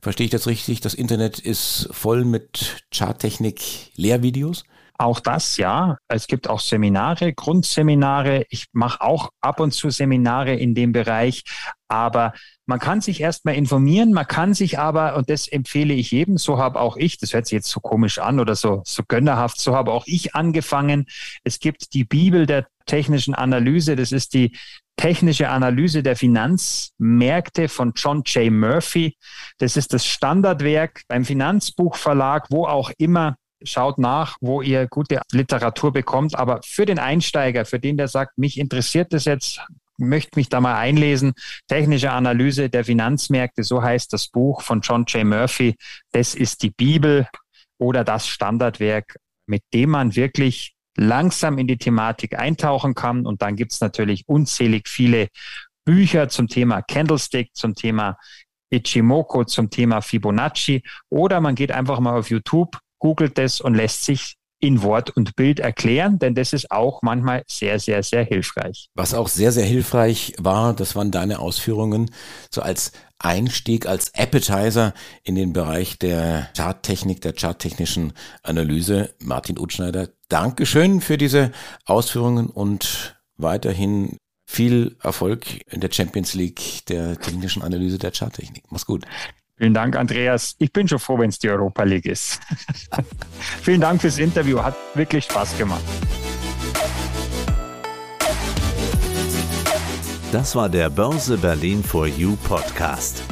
verstehe 0.00 0.24
ich 0.24 0.30
das 0.30 0.46
richtig? 0.46 0.80
Das 0.80 0.94
Internet 0.94 1.38
ist 1.38 1.88
voll 1.92 2.24
mit 2.24 2.84
Charttechnik 2.92 3.92
Lehrvideos? 3.96 4.64
Auch 5.00 5.18
das, 5.18 5.56
ja. 5.56 5.96
Es 6.08 6.26
gibt 6.26 6.46
auch 6.46 6.60
Seminare, 6.60 7.32
Grundseminare. 7.32 8.44
Ich 8.50 8.66
mache 8.72 9.00
auch 9.00 9.30
ab 9.40 9.58
und 9.58 9.72
zu 9.72 9.88
Seminare 9.88 10.54
in 10.54 10.74
dem 10.74 10.92
Bereich. 10.92 11.44
Aber 11.88 12.34
man 12.66 12.80
kann 12.80 13.00
sich 13.00 13.22
erstmal 13.22 13.54
informieren, 13.54 14.12
man 14.12 14.26
kann 14.26 14.52
sich 14.52 14.78
aber, 14.78 15.16
und 15.16 15.30
das 15.30 15.48
empfehle 15.48 15.94
ich 15.94 16.10
jedem, 16.10 16.36
so 16.36 16.58
habe 16.58 16.78
auch 16.78 16.98
ich, 16.98 17.16
das 17.16 17.32
hört 17.32 17.46
sich 17.46 17.56
jetzt 17.56 17.70
so 17.70 17.80
komisch 17.80 18.18
an 18.18 18.40
oder 18.40 18.54
so, 18.54 18.82
so 18.84 19.02
gönnerhaft, 19.08 19.58
so 19.58 19.74
habe 19.74 19.90
auch 19.90 20.04
ich 20.06 20.34
angefangen. 20.34 21.06
Es 21.44 21.60
gibt 21.60 21.94
die 21.94 22.04
Bibel 22.04 22.44
der 22.44 22.66
technischen 22.84 23.34
Analyse, 23.34 23.96
das 23.96 24.12
ist 24.12 24.34
die 24.34 24.54
technische 24.96 25.48
Analyse 25.48 26.02
der 26.02 26.14
Finanzmärkte 26.14 27.70
von 27.70 27.94
John 27.96 28.22
J. 28.26 28.52
Murphy. 28.52 29.16
Das 29.56 29.78
ist 29.78 29.94
das 29.94 30.04
Standardwerk 30.04 31.04
beim 31.08 31.24
Finanzbuchverlag, 31.24 32.48
wo 32.50 32.66
auch 32.66 32.90
immer 32.98 33.36
schaut 33.62 33.98
nach, 33.98 34.36
wo 34.40 34.62
ihr 34.62 34.86
gute 34.86 35.20
Literatur 35.32 35.92
bekommt. 35.92 36.36
Aber 36.36 36.60
für 36.64 36.86
den 36.86 36.98
Einsteiger, 36.98 37.64
für 37.64 37.78
den, 37.78 37.96
der 37.96 38.08
sagt, 38.08 38.38
mich 38.38 38.58
interessiert 38.58 39.12
das 39.12 39.24
jetzt, 39.24 39.60
möchte 39.98 40.38
mich 40.38 40.48
da 40.48 40.60
mal 40.60 40.76
einlesen, 40.76 41.34
technische 41.68 42.10
Analyse 42.10 42.70
der 42.70 42.84
Finanzmärkte, 42.84 43.62
so 43.62 43.82
heißt 43.82 44.12
das 44.12 44.28
Buch 44.28 44.62
von 44.62 44.80
John 44.80 45.04
J. 45.04 45.24
Murphy. 45.24 45.76
Das 46.12 46.34
ist 46.34 46.62
die 46.62 46.70
Bibel 46.70 47.28
oder 47.78 48.04
das 48.04 48.26
Standardwerk, 48.26 49.16
mit 49.46 49.62
dem 49.72 49.90
man 49.90 50.16
wirklich 50.16 50.74
langsam 50.96 51.58
in 51.58 51.66
die 51.66 51.78
Thematik 51.78 52.38
eintauchen 52.38 52.94
kann. 52.94 53.26
Und 53.26 53.42
dann 53.42 53.56
gibt 53.56 53.72
es 53.72 53.80
natürlich 53.80 54.24
unzählig 54.26 54.88
viele 54.88 55.28
Bücher 55.84 56.28
zum 56.28 56.48
Thema 56.48 56.82
Candlestick, 56.82 57.50
zum 57.54 57.74
Thema 57.74 58.16
Ichimoku, 58.70 59.44
zum 59.44 59.70
Thema 59.70 60.02
Fibonacci. 60.02 60.82
Oder 61.08 61.40
man 61.40 61.54
geht 61.54 61.72
einfach 61.72 62.00
mal 62.00 62.18
auf 62.18 62.30
YouTube 62.30 62.78
googelt 63.00 63.38
es 63.38 63.60
und 63.60 63.74
lässt 63.74 64.04
sich 64.04 64.36
in 64.60 64.82
Wort 64.82 65.10
und 65.10 65.36
Bild 65.36 65.58
erklären, 65.58 66.18
denn 66.18 66.34
das 66.34 66.52
ist 66.52 66.70
auch 66.70 67.00
manchmal 67.02 67.42
sehr, 67.48 67.80
sehr, 67.80 68.02
sehr 68.02 68.24
hilfreich. 68.24 68.90
Was 68.94 69.14
auch 69.14 69.28
sehr, 69.28 69.52
sehr 69.52 69.64
hilfreich 69.64 70.34
war, 70.38 70.74
das 70.74 70.94
waren 70.94 71.10
deine 71.10 71.38
Ausführungen, 71.38 72.10
so 72.50 72.60
als 72.60 72.92
Einstieg, 73.18 73.86
als 73.86 74.14
Appetizer 74.14 74.92
in 75.24 75.34
den 75.34 75.52
Bereich 75.54 75.98
der 75.98 76.50
Charttechnik, 76.56 77.22
der 77.22 77.34
charttechnischen 77.34 78.12
Analyse. 78.42 79.14
Martin 79.18 79.58
Utschneider, 79.58 80.08
Dankeschön 80.28 81.00
für 81.00 81.16
diese 81.16 81.52
Ausführungen 81.86 82.48
und 82.48 83.16
weiterhin 83.36 84.16
viel 84.46 84.96
Erfolg 85.02 85.46
in 85.72 85.80
der 85.80 85.92
Champions 85.92 86.34
League 86.34 86.84
der 86.86 87.18
technischen 87.18 87.62
Analyse 87.62 87.98
der 87.98 88.12
Charttechnik. 88.12 88.64
Mach's 88.70 88.84
gut. 88.86 89.04
Vielen 89.60 89.74
Dank, 89.74 89.94
Andreas. 89.94 90.56
Ich 90.58 90.72
bin 90.72 90.88
schon 90.88 90.98
froh, 90.98 91.18
wenn 91.18 91.28
es 91.28 91.38
die 91.38 91.50
Europa 91.50 91.82
League 91.82 92.06
ist. 92.06 92.40
Vielen 93.62 93.82
Dank 93.82 94.00
fürs 94.00 94.16
Interview. 94.16 94.62
Hat 94.62 94.74
wirklich 94.94 95.24
Spaß 95.24 95.58
gemacht. 95.58 95.82
Das 100.32 100.56
war 100.56 100.70
der 100.70 100.88
Börse 100.88 101.36
Berlin 101.36 101.84
for 101.84 102.06
You 102.06 102.36
Podcast. 102.36 103.22